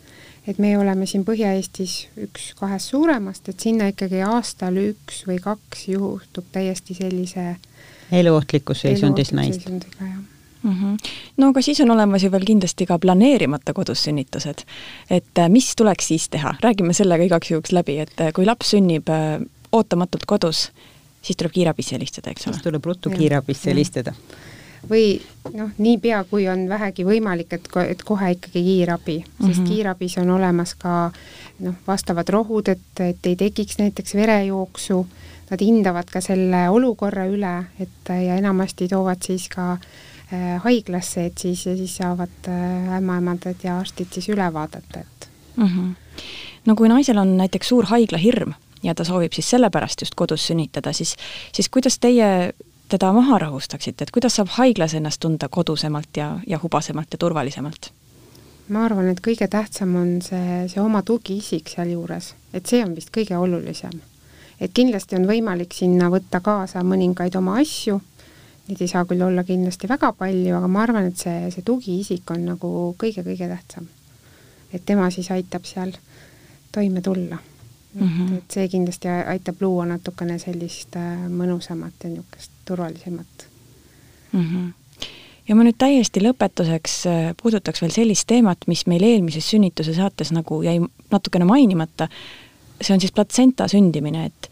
et 0.49 0.57
me 0.57 0.73
oleme 0.77 1.05
siin 1.05 1.25
Põhja-Eestis 1.25 2.07
üks 2.21 2.51
kahest 2.57 2.93
suuremast, 2.93 3.49
et 3.49 3.61
sinna 3.61 3.91
ikkagi 3.91 4.23
aastal 4.25 4.79
üks 4.81 5.21
või 5.29 5.37
kaks 5.41 5.87
juhtub 5.93 6.49
täiesti 6.53 6.97
sellise 6.97 7.55
eluohtlikus 8.11 8.81
seisundis 8.83 9.31
naist. 9.37 9.69
Mm 9.69 10.73
-hmm. 10.73 10.97
no 11.37 11.47
aga 11.49 11.61
siis 11.61 11.79
on 11.81 11.91
olemas 11.91 12.23
ju 12.23 12.31
veel 12.31 12.45
kindlasti 12.45 12.85
ka 12.85 12.99
planeerimata 12.99 13.73
kodus 13.73 14.03
sünnitused. 14.03 14.65
et 15.09 15.45
mis 15.49 15.75
tuleks 15.75 16.07
siis 16.07 16.29
teha, 16.29 16.55
räägime 16.61 16.93
selle 16.93 17.17
ka 17.17 17.23
igaks 17.23 17.51
juhuks 17.51 17.71
läbi, 17.71 17.99
et 17.99 18.13
kui 18.33 18.45
laps 18.45 18.69
sünnib 18.69 19.09
ootamatult 19.71 20.25
kodus, 20.27 20.71
siis 21.21 21.37
tuleb 21.37 21.51
kiirabisse 21.51 21.95
helistada, 21.95 22.31
eks 22.31 22.47
ole? 22.47 22.55
siis 22.55 22.63
tuleb 22.63 22.85
ruttu 22.85 23.09
kiirabisse 23.09 23.71
helistada. 23.71 24.13
või 24.89 25.21
noh, 25.53 25.69
niipea, 25.77 26.23
kui 26.29 26.47
on 26.49 26.65
vähegi 26.69 27.05
võimalik, 27.05 27.53
et, 27.53 27.67
et 27.87 28.03
kohe 28.03 28.31
ikkagi 28.33 28.63
kiirabi, 28.65 29.17
sest 29.21 29.41
mm 29.47 29.51
-hmm. 29.53 29.67
kiirabis 29.69 30.17
on 30.17 30.29
olemas 30.29 30.73
ka 30.75 31.11
noh, 31.59 31.75
vastavad 31.87 32.29
rohud, 32.29 32.67
et, 32.67 32.99
et 32.99 33.25
ei 33.25 33.35
tekiks 33.35 33.77
näiteks 33.77 34.15
verejooksu, 34.15 35.05
nad 35.51 35.61
hindavad 35.61 36.09
ka 36.11 36.21
selle 36.21 36.69
olukorra 36.69 37.25
üle, 37.27 37.65
et 37.79 38.09
ja 38.09 38.35
enamasti 38.35 38.87
toovad 38.87 39.21
siis 39.21 39.49
ka 39.49 39.71
äh, 39.71 40.61
haiglasse, 40.63 41.25
et 41.25 41.37
siis, 41.37 41.63
siis 41.63 41.97
saavad 41.97 42.47
äh, 42.47 42.97
ämmaemandad 42.97 43.63
ja 43.63 43.79
arstid 43.79 44.07
siis 44.11 44.29
üle 44.29 44.53
vaadata, 44.53 44.99
et 44.99 45.29
mm. 45.55 45.67
-hmm. 45.67 45.95
no 46.65 46.75
kui 46.75 46.89
naisel 46.89 47.17
on 47.17 47.37
näiteks 47.37 47.67
suur 47.67 47.85
haiglahirm 47.85 48.53
ja 48.83 48.95
ta 48.95 49.05
soovib 49.05 49.33
siis 49.33 49.49
sellepärast 49.49 50.01
just 50.01 50.15
kodus 50.15 50.47
sünnitada, 50.47 50.93
siis, 50.93 51.15
siis 51.53 51.69
kuidas 51.69 51.99
teie 51.99 52.53
teda 52.91 53.13
maha 53.13 53.37
rahustaksite, 53.39 54.03
et 54.03 54.11
kuidas 54.11 54.35
saab 54.35 54.51
haiglas 54.57 54.93
ennast 54.97 55.21
tunda 55.23 55.47
kodusemalt 55.49 56.17
ja, 56.17 56.33
ja 56.47 56.59
hubasemalt 56.63 57.13
ja 57.13 57.17
turvalisemalt? 57.17 57.91
ma 58.71 58.85
arvan, 58.87 59.09
et 59.11 59.19
kõige 59.23 59.47
tähtsam 59.51 59.95
on 59.99 60.11
see, 60.23 60.61
see 60.71 60.79
oma 60.79 61.01
tugiisik 61.03 61.67
sealjuures, 61.71 62.33
et 62.55 62.69
see 62.69 62.79
on 62.85 62.93
vist 62.95 63.11
kõige 63.11 63.35
olulisem. 63.37 63.99
et 64.59 64.73
kindlasti 64.73 65.17
on 65.17 65.27
võimalik 65.27 65.73
sinna 65.75 66.09
võtta 66.13 66.39
kaasa 66.39 66.83
mõningaid 66.83 67.35
oma 67.35 67.57
asju, 67.59 67.99
neid 68.67 68.81
ei 68.81 68.87
saa 68.87 69.05
küll 69.05 69.23
olla 69.27 69.43
kindlasti 69.43 69.89
väga 69.91 70.13
palju, 70.13 70.55
aga 70.57 70.67
ma 70.67 70.83
arvan, 70.83 71.11
et 71.11 71.17
see, 71.17 71.51
see 71.51 71.67
tugiisik 71.67 72.31
on 72.31 72.45
nagu 72.53 72.73
kõige-kõige 72.99 73.49
tähtsam. 73.51 73.87
et 74.73 74.85
tema 74.85 75.09
siis 75.11 75.31
aitab 75.31 75.65
seal 75.67 75.95
toime 76.71 77.01
tulla 77.01 77.39
mm. 77.93 78.07
-hmm. 78.07 78.37
et 78.37 78.51
see 78.51 78.67
kindlasti 78.67 79.07
aitab 79.07 79.61
luua 79.61 79.85
natukene 79.85 80.39
sellist 80.39 80.95
äh, 80.95 81.25
mõnusamat 81.29 82.03
ja 82.03 82.09
niisugust 82.09 82.51
turvalisemat 82.65 83.47
mm. 84.33 84.45
-hmm 84.45 84.73
ja 85.49 85.55
ma 85.55 85.65
nüüd 85.67 85.75
täiesti 85.77 86.21
lõpetuseks 86.23 86.93
äh, 87.09 87.33
puudutaks 87.41 87.81
veel 87.81 87.91
sellist 87.91 88.27
teemat, 88.27 88.57
mis 88.67 88.85
meil 88.87 89.03
eelmises 89.03 89.49
sünnituse 89.49 89.93
saates 89.93 90.31
nagu 90.31 90.61
jäi 90.63 90.77
natukene 91.11 91.45
mainimata, 91.45 92.07
see 92.81 92.93
on 92.93 93.01
siis 93.01 93.11
platsenta 93.11 93.67
sündimine, 93.67 94.25
et 94.25 94.49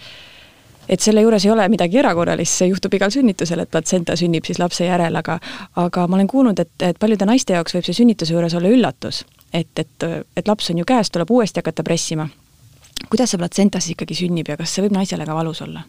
et 0.90 1.00
selle 1.00 1.22
juures 1.22 1.46
ei 1.46 1.52
ole 1.52 1.68
midagi 1.70 2.00
erakorralist, 2.02 2.54
see 2.58 2.68
juhtub 2.72 2.94
igal 2.94 3.12
sünnitusel, 3.14 3.60
et 3.60 3.70
platsenta 3.72 4.16
sünnib 4.18 4.46
siis 4.46 4.60
lapse 4.60 4.86
järel, 4.86 5.16
aga 5.16 5.40
aga 5.76 6.08
ma 6.08 6.18
olen 6.18 6.28
kuulnud, 6.28 6.60
et, 6.60 6.74
et 6.82 7.00
paljude 7.00 7.26
naiste 7.26 7.54
jaoks 7.54 7.78
võib 7.78 7.86
see 7.86 7.94
sünnituse 8.02 8.34
juures 8.34 8.54
olla 8.58 8.74
üllatus, 8.74 9.24
et, 9.54 9.70
et, 9.80 10.08
et 10.36 10.48
laps 10.48 10.70
on 10.74 10.82
ju 10.82 10.86
käes, 10.86 11.12
tuleb 11.12 11.32
uuesti 11.32 11.62
hakata 11.62 11.84
pressima 11.84 12.28
kuidas 13.08 13.32
see 13.32 13.40
platsenta 13.40 13.80
siis 13.80 13.96
ikkagi 13.96 14.18
sünnib 14.18 14.50
ja 14.52 14.58
kas 14.60 14.74
see 14.76 14.86
võib 14.86 14.98
naisele 14.98 15.26
ka 15.26 15.36
valus 15.38 15.62
olla? 15.66 15.84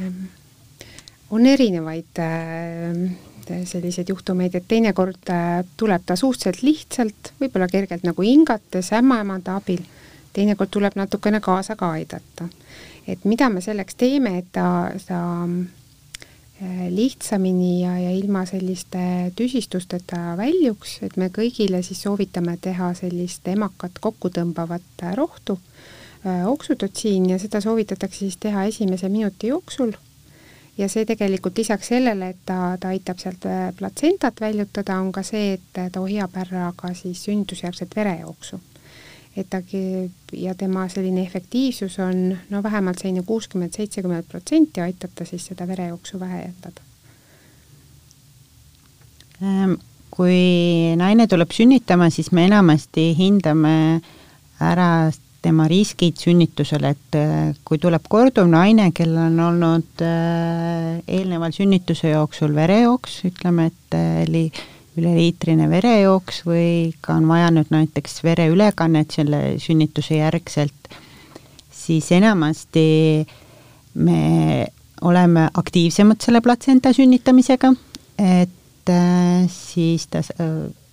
Ehm, 0.00 0.26
on 1.30 1.46
erinevaid 1.46 2.20
äh, 2.22 3.64
selliseid 3.64 4.08
juhtumeid, 4.08 4.54
et 4.54 4.68
teinekord 4.68 5.30
äh, 5.32 5.64
tuleb 5.76 6.02
ta 6.06 6.16
suhteliselt 6.16 6.62
lihtsalt, 6.66 7.32
võib-olla 7.40 7.68
kergelt 7.70 8.06
nagu 8.06 8.26
hingates 8.26 8.92
ämmaemanda 8.96 9.56
abil, 9.60 9.82
teinekord 10.36 10.72
tuleb 10.72 10.98
natukene 10.98 11.40
kaasa 11.40 11.76
ka 11.76 11.90
aidata. 11.98 12.48
et 13.06 13.24
mida 13.24 13.48
me 13.48 13.60
selleks 13.60 13.94
teeme, 13.94 14.38
et 14.38 14.46
ta, 14.52 14.90
ta 15.06 15.20
lihtsamini 16.90 17.82
ja, 17.82 17.98
ja 17.98 18.10
ilma 18.16 18.46
selliste 18.48 19.32
tüsistusteta 19.36 20.36
väljuks, 20.38 20.98
et 21.04 21.16
me 21.20 21.28
kõigile 21.28 21.82
siis 21.84 22.00
soovitame 22.06 22.56
teha 22.56 22.94
sellist 22.96 23.48
emakat 23.52 23.98
kokku 24.00 24.30
tõmbavat 24.32 25.04
äh, 25.04 25.12
rohtu, 25.18 25.58
äh, 26.24 26.46
oksüdotsiin 26.48 27.28
ja 27.30 27.38
seda 27.38 27.60
soovitatakse 27.60 28.24
siis 28.24 28.40
teha 28.40 28.64
esimese 28.64 29.08
minuti 29.08 29.52
jooksul. 29.52 29.92
ja 30.78 30.88
see 30.92 31.04
tegelikult 31.08 31.58
lisaks 31.58 31.88
sellele, 31.88 32.28
et 32.32 32.40
ta, 32.44 32.76
ta 32.80 32.88
aitab 32.88 33.18
sealt 33.18 33.44
platsentat 33.78 34.40
väljutada, 34.40 34.98
on 35.00 35.12
ka 35.12 35.22
see, 35.24 35.54
et 35.56 35.92
ta 35.92 36.00
hoiab 36.00 36.36
ära 36.36 36.72
ka 36.76 36.94
siis 36.94 37.22
sünnitusjärgset 37.24 37.96
verejooksu 37.96 38.60
et 39.36 39.48
ta 39.50 39.60
ja 40.32 40.54
tema 40.56 40.86
selline 40.88 41.22
efektiivsus 41.26 41.98
on 42.00 42.30
no 42.50 42.62
vähemalt 42.62 43.02
selline 43.02 43.22
kuuskümmend, 43.26 43.76
seitsekümmend 43.76 44.28
protsenti, 44.30 44.80
aitab 44.80 45.12
ta 45.14 45.26
siis 45.28 45.44
seda 45.50 45.66
verejooksu 45.68 46.20
vähendada. 46.20 46.84
Ehm, 49.42 49.76
kui 50.10 50.96
naine 50.96 51.26
tuleb 51.28 51.52
sünnitama, 51.52 52.08
siis 52.10 52.32
me 52.32 52.46
enamasti 52.48 53.10
hindame 53.18 54.00
ära 54.64 55.10
tema 55.44 55.66
riskid 55.68 56.16
sünnitusele, 56.18 56.94
et 56.96 57.18
äh, 57.20 57.50
kui 57.64 57.78
tuleb 57.78 58.08
korduv 58.08 58.48
naine, 58.50 58.88
kellel 58.96 59.28
on 59.28 59.42
olnud 59.50 60.02
äh, 60.02 60.96
eelneval 61.06 61.52
sünnituse 61.54 62.14
jooksul 62.14 62.56
verejooks, 62.56 63.20
ütleme, 63.28 63.68
et 63.70 63.98
li-, 64.32 64.48
üleliitrine 64.96 65.68
verejooks 65.70 66.42
või 66.46 66.92
ka 67.04 67.16
on 67.18 67.28
vaja 67.28 67.50
nüüd 67.54 67.72
näiteks 67.74 68.22
vereülekannet 68.24 69.18
selle 69.18 69.40
sünnituse 69.62 70.20
järgselt, 70.20 70.88
siis 71.72 72.08
enamasti 72.16 73.26
me 73.94 74.66
oleme 75.06 75.48
aktiivsemad 75.54 76.20
selle 76.24 76.40
platsenta 76.40 76.92
sünnitamisega, 76.96 77.72
et 78.18 78.92
siis 79.52 80.06
ta 80.08 80.22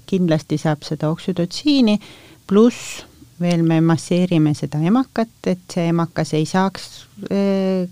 kindlasti 0.09 0.59
saab 0.59 0.83
seda 0.85 1.09
oksüdotsiini, 1.13 1.97
pluss 2.47 3.03
veel 3.41 3.63
me 3.65 3.79
masseerime 3.81 4.53
seda 4.57 4.81
emakat, 4.83 5.31
et 5.47 5.63
see 5.71 5.87
emakas 5.91 6.33
ei 6.37 6.45
saaks 6.49 6.89
äh, 7.31 7.87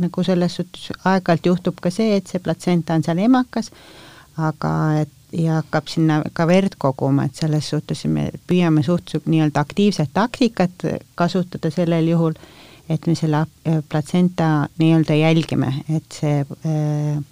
nagu 0.00 0.24
selles 0.26 0.56
suhtes, 0.58 0.90
aeg-ajalt 1.04 1.50
juhtub 1.50 1.80
ka 1.82 1.92
see, 1.94 2.16
et 2.18 2.30
see 2.30 2.42
platsenta 2.42 2.96
on 2.96 3.04
seal 3.06 3.20
emakas, 3.22 3.70
aga 4.36 4.72
et 5.02 5.12
ja 5.32 5.60
hakkab 5.60 5.88
sinna 5.90 6.20
ka 6.32 6.46
verd 6.46 6.76
koguma, 6.78 7.26
et 7.26 7.34
selles 7.34 7.70
suhtes 7.72 8.04
me 8.10 8.30
püüame 8.46 8.82
suhteliselt 8.86 9.26
nii-öelda 9.26 9.60
aktiivset 9.60 10.12
taktikat 10.14 10.86
kasutada 11.14 11.70
sellel 11.70 12.08
juhul, 12.08 12.36
et 12.88 13.06
me 13.06 13.14
selle 13.18 13.46
platsenta 13.88 14.68
nii-öelda 14.78 15.16
jälgime, 15.18 15.72
et 15.88 16.20
see 16.20 16.42
äh, 16.42 17.24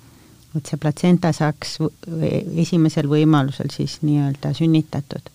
et 0.54 0.70
see 0.70 0.78
platsenta 0.78 1.32
saaks 1.34 1.78
esimesel 2.62 3.08
võimalusel 3.10 3.72
siis 3.74 3.98
nii-öelda 4.06 4.52
sünnitatud. 4.54 5.30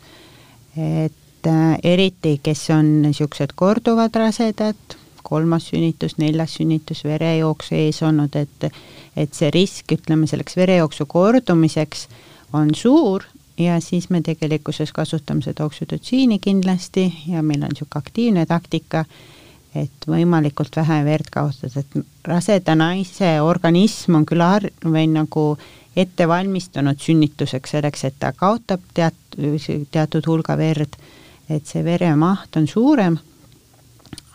et 0.77 1.47
äh, 1.47 1.77
eriti, 1.83 2.39
kes 2.43 2.69
on 2.75 3.01
niisugused 3.03 3.55
korduvad 3.55 4.15
rasedad, 4.15 4.95
kolmas 5.23 5.67
sünnitus, 5.71 6.17
neljas 6.17 6.55
sünnitus, 6.59 7.03
verejooks 7.03 7.73
ees 7.75 8.01
olnud, 8.03 8.35
et 8.35 8.71
et 9.19 9.33
see 9.35 9.49
risk, 9.51 9.91
ütleme 9.91 10.27
selleks 10.29 10.55
verejooksu 10.55 11.05
kordumiseks 11.09 12.07
on 12.53 12.75
suur 12.75 13.23
ja 13.59 13.79
siis 13.83 14.09
me 14.09 14.21
tegelikkuses 14.21 14.91
kasutame 14.95 15.41
seda 15.41 15.65
oksüdotsiini 15.65 16.39
kindlasti 16.39 17.11
ja 17.27 17.43
meil 17.43 17.63
on 17.63 17.75
niisugune 17.75 18.03
aktiivne 18.03 18.45
taktika 18.45 19.05
et 19.75 20.07
võimalikult 20.07 20.75
vähe 20.79 20.99
verd 21.05 21.29
kaotada, 21.31 21.83
et 21.83 22.25
raseda 22.27 22.75
naise 22.77 23.37
organism 23.45 24.17
on 24.19 24.25
küll 24.29 24.43
har-, 24.43 24.69
või 24.83 25.05
nagu 25.11 25.43
ette 25.97 26.27
valmistunud 26.29 26.99
sünnituseks 27.01 27.75
selleks, 27.75 28.05
et 28.07 28.19
ta 28.19 28.31
kaotab 28.33 28.83
teat-, 28.97 29.37
teatud 29.91 30.29
hulga 30.29 30.57
verd, 30.57 30.97
et 31.49 31.65
see 31.69 31.83
veremaht 31.85 32.57
on 32.57 32.67
suurem, 32.69 33.17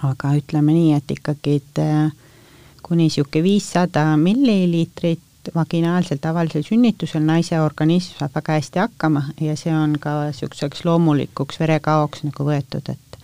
aga 0.06 0.34
ütleme 0.38 0.74
nii, 0.74 0.92
et 0.98 1.14
ikkagi, 1.16 1.58
et 1.60 1.82
äh, 1.82 2.10
kuni 2.84 3.08
niisugune 3.08 3.46
viissada 3.46 4.10
milliliitrit 4.20 5.22
vaginaalsel 5.54 6.18
tavalisel 6.22 6.64
sünnitusel 6.66 7.24
naise 7.26 7.60
organism 7.60 8.18
saab 8.18 8.34
väga 8.38 8.58
hästi 8.58 8.82
hakkama 8.82 9.22
ja 9.40 9.56
see 9.56 9.74
on 9.74 9.98
ka 10.00 10.16
niisuguseks 10.26 10.84
loomulikuks 10.84 11.60
verekaoks 11.60 12.24
nagu 12.28 12.46
võetud, 12.48 12.92
et 12.92 13.18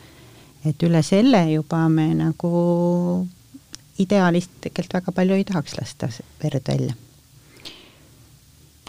et 0.68 0.82
üle 0.84 1.00
selle 1.02 1.40
juba 1.52 1.86
me 1.88 2.10
nagu 2.14 3.26
ideaalist 4.00 4.52
tegelikult 4.60 4.98
väga 5.00 5.14
palju 5.16 5.38
ei 5.38 5.46
tahaks 5.48 5.78
lasta 5.78 6.10
verd 6.42 6.68
välja. 6.68 6.94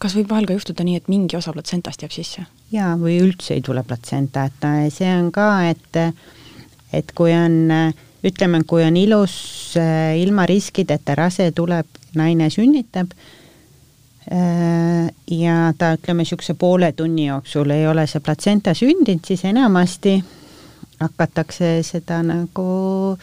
kas 0.02 0.16
võib 0.18 0.32
vahel 0.34 0.48
ka 0.50 0.56
juhtuda 0.58 0.84
nii, 0.84 0.98
et 0.98 1.10
mingi 1.12 1.38
osa 1.38 1.54
platsentast 1.54 2.04
jääb 2.04 2.16
sisse? 2.16 2.46
jaa, 2.72 2.96
või 3.00 3.20
üldse 3.24 3.56
ei 3.56 3.64
tule 3.66 3.84
platsenta, 3.84 4.46
et 4.50 4.68
äh, 4.68 4.86
see 4.94 5.12
on 5.16 5.32
ka, 5.32 5.50
et 5.70 6.00
et 6.92 7.12
kui 7.16 7.32
on, 7.32 7.72
ütleme, 8.28 8.64
kui 8.68 8.84
on 8.84 8.98
ilus 8.98 9.36
äh, 9.80 10.18
ilma 10.20 10.46
riskideta 10.50 11.16
rase 11.16 11.52
tuleb, 11.56 11.88
naine 12.16 12.50
sünnitab, 12.50 13.14
äh, 14.32 15.10
ja 15.32 15.74
ta, 15.78 15.94
ütleme, 15.98 16.26
niisuguse 16.26 16.54
poole 16.60 16.92
tunni 16.92 17.28
jooksul 17.28 17.70
ei 17.76 17.88
ole 17.88 18.08
see 18.08 18.24
platsenta 18.24 18.76
sündinud, 18.78 19.26
siis 19.28 19.46
enamasti 19.50 20.18
hakatakse 21.02 21.80
seda 21.84 22.22
nagu 22.24 23.18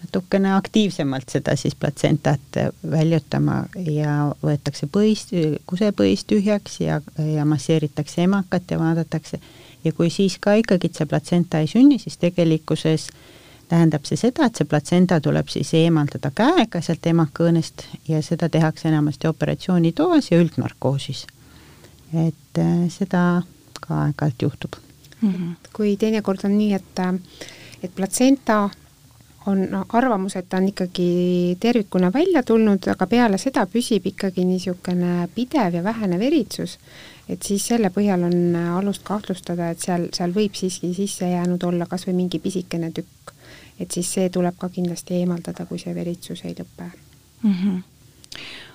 natukene 0.00 0.54
aktiivsemalt 0.56 1.28
seda 1.28 1.56
siis 1.56 1.74
platsentat 1.76 2.58
väljutama 2.90 3.64
ja 3.84 4.14
võetakse 4.42 4.88
põis, 4.92 5.26
kusepõis 5.68 6.24
tühjaks 6.24 6.80
ja, 6.80 7.00
ja 7.34 7.44
masseeritakse 7.44 8.24
emakat 8.24 8.70
ja 8.70 8.78
vaadatakse, 8.80 9.40
ja 9.84 9.92
kui 9.92 10.10
siis 10.10 10.38
ka 10.40 10.56
ikkagi 10.60 10.92
see 10.94 11.06
platsenta 11.06 11.60
ei 11.60 11.68
sünni, 11.70 12.00
siis 12.00 12.16
tegelikkuses 12.20 13.10
tähendab 13.70 14.06
see 14.08 14.18
seda, 14.18 14.48
et 14.48 14.58
see 14.58 14.68
platsenta 14.68 15.20
tuleb 15.22 15.48
siis 15.52 15.72
eemaldada 15.78 16.32
käega 16.34 16.82
sealt 16.82 17.06
emakõõnest 17.06 17.86
ja 18.08 18.22
seda 18.26 18.48
tehakse 18.50 18.88
enamasti 18.90 19.30
operatsioonitoas 19.30 20.30
ja 20.32 20.40
üldnarkoosis. 20.42 21.26
et 22.26 22.58
äh, 22.58 22.86
seda 22.90 23.42
ka 23.80 24.02
aeg-ajalt 24.04 24.42
juhtub 24.42 24.76
mm. 25.20 25.32
-hmm. 25.32 25.70
kui 25.72 25.96
teinekord 25.96 26.44
on 26.44 26.58
nii, 26.58 26.72
et, 26.74 27.00
et 27.82 27.94
platsenta 27.94 28.68
on 29.46 29.86
arvamus, 29.88 30.36
et 30.36 30.48
ta 30.48 30.56
on 30.56 30.68
ikkagi 30.68 31.56
tervikuna 31.60 32.12
välja 32.12 32.42
tulnud, 32.42 32.88
aga 32.92 33.06
peale 33.06 33.38
seda 33.38 33.64
püsib 33.66 34.06
ikkagi 34.06 34.44
niisugune 34.44 35.28
pidev 35.34 35.74
ja 35.74 35.84
vähene 35.84 36.18
veritsus, 36.18 36.78
et 37.28 37.42
siis 37.42 37.66
selle 37.72 37.90
põhjal 37.94 38.26
on 38.28 38.56
alust 38.76 39.02
kahtlustada, 39.04 39.70
et 39.70 39.80
seal, 39.80 40.08
seal 40.12 40.34
võib 40.36 40.54
siiski 40.54 40.92
sisse 40.94 41.30
jäänud 41.30 41.62
olla 41.64 41.86
kas 41.86 42.06
või 42.08 42.18
mingi 42.22 42.38
pisikene 42.38 42.90
tükk. 42.92 43.32
Et 43.80 43.90
siis 43.90 44.12
see 44.12 44.28
tuleb 44.30 44.58
ka 44.58 44.68
kindlasti 44.68 45.14
eemaldada, 45.22 45.66
kui 45.66 45.78
see 45.78 45.94
veritsus 45.94 46.44
ei 46.44 46.54
lõpe 46.58 46.90
mm. 47.42 47.54
-hmm. 47.54 47.82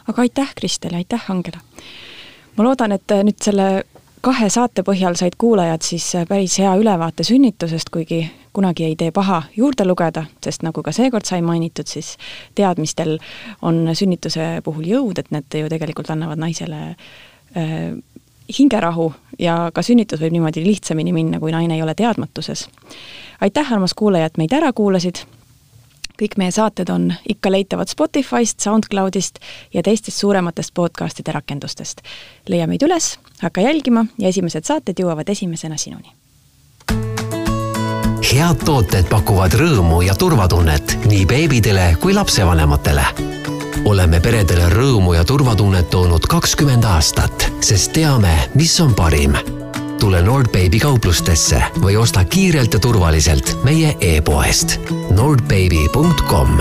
aga 0.08 0.22
aitäh, 0.22 0.56
Kristel, 0.56 0.96
aitäh, 0.96 1.32
Angela! 1.32 1.62
ma 2.58 2.64
loodan, 2.64 2.92
et 2.92 3.12
nüüd 3.24 3.42
selle 3.42 3.86
kahe 4.26 4.50
saate 4.50 4.82
põhjal 4.86 5.18
said 5.20 5.38
kuulajad 5.38 5.86
siis 5.86 6.08
äh, 6.16 6.26
päris 6.28 6.58
hea 6.60 6.74
ülevaate 6.80 7.24
sünnitusest, 7.24 7.92
kuigi 7.94 8.24
kunagi 8.54 8.88
ei 8.88 8.96
tee 8.96 9.12
paha 9.12 9.44
juurde 9.58 9.86
lugeda, 9.86 10.26
sest 10.44 10.64
nagu 10.66 10.82
ka 10.84 10.94
seekord 10.96 11.28
sai 11.28 11.42
mainitud, 11.46 11.88
siis 11.88 12.16
teadmistel 12.56 13.18
on 13.62 13.84
sünnituse 13.94 14.62
puhul 14.64 14.88
jõud, 14.90 15.20
et 15.20 15.32
need 15.36 15.60
ju 15.60 15.70
tegelikult 15.70 16.10
annavad 16.10 16.42
naisele 16.42 16.82
äh, 16.90 17.94
hingerahu 18.60 19.14
ja 19.40 19.72
ka 19.74 19.82
sünnitus 19.82 20.22
võib 20.22 20.36
niimoodi 20.38 20.64
lihtsamini 20.66 21.14
minna, 21.14 21.40
kui 21.40 21.52
naine 21.52 21.76
ei 21.76 21.82
ole 21.82 21.96
teadmatuses. 21.96 22.70
aitäh, 23.42 23.74
armas 23.74 23.94
kuulaja, 23.94 24.26
et 24.26 24.38
meid 24.38 24.54
ära 24.54 24.74
kuulasid 24.74 25.26
kõik 26.20 26.38
meie 26.40 26.52
saated 26.52 26.90
on 26.90 27.10
ikka 27.30 27.52
leitavad 27.52 27.92
Spotify'st, 27.92 28.60
SoundCloudist 28.64 29.40
ja 29.74 29.84
teistest 29.84 30.18
suurematest 30.18 30.74
podcast'ide 30.74 31.32
rakendustest. 31.32 32.02
leia 32.48 32.68
meid 32.68 32.84
üles, 32.84 33.20
hakka 33.42 33.62
jälgima 33.62 34.06
ja 34.20 34.28
esimesed 34.28 34.64
saated 34.64 35.00
jõuavad 35.00 35.30
esimesena 35.30 35.78
sinuni. 35.78 36.14
head 38.26 38.66
tooted 38.66 39.10
pakuvad 39.10 39.54
rõõmu 39.54 40.02
ja 40.02 40.16
turvatunnet 40.16 40.98
nii 41.06 41.26
beebidele 41.26 41.96
kui 42.02 42.14
lapsevanematele. 42.14 43.45
Oleme 43.86 44.20
peredele 44.20 44.70
rõõmu 44.74 45.14
ja 45.16 45.24
turvatunnet 45.24 45.90
toonud 45.90 46.26
kakskümmend 46.30 46.88
aastat, 46.90 47.50
sest 47.66 47.94
teame, 47.94 48.34
mis 48.56 48.80
on 48.82 48.96
parim 48.98 49.38
tule 50.06 50.20
Nordbaby 50.22 50.78
kauplustesse 50.78 51.62
või 51.82 51.96
osta 51.98 52.22
kiirelt 52.30 52.76
ja 52.76 52.80
turvaliselt 52.84 53.56
meie 53.66 53.96
e-poest 54.02 54.76
nordbaby.com. 55.16 56.60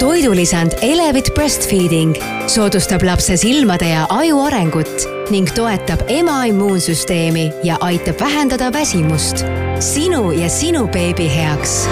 toidulisand 0.00 0.78
Elevit 0.80 1.32
Breastfeeding 1.34 2.16
soodustab 2.48 3.04
lapse 3.04 3.36
silmade 3.36 3.88
ja 3.90 4.06
aju 4.10 4.40
arengut 4.46 5.08
ning 5.30 5.50
toetab 5.54 6.06
ema 6.08 6.44
immuunsüsteemi 6.48 7.50
ja 7.64 7.76
aitab 7.80 8.20
vähendada 8.20 8.72
väsimust. 8.72 9.44
sinu 9.80 10.30
ja 10.32 10.48
sinu 10.48 10.86
beebi 10.88 11.28
heaks 11.28 11.84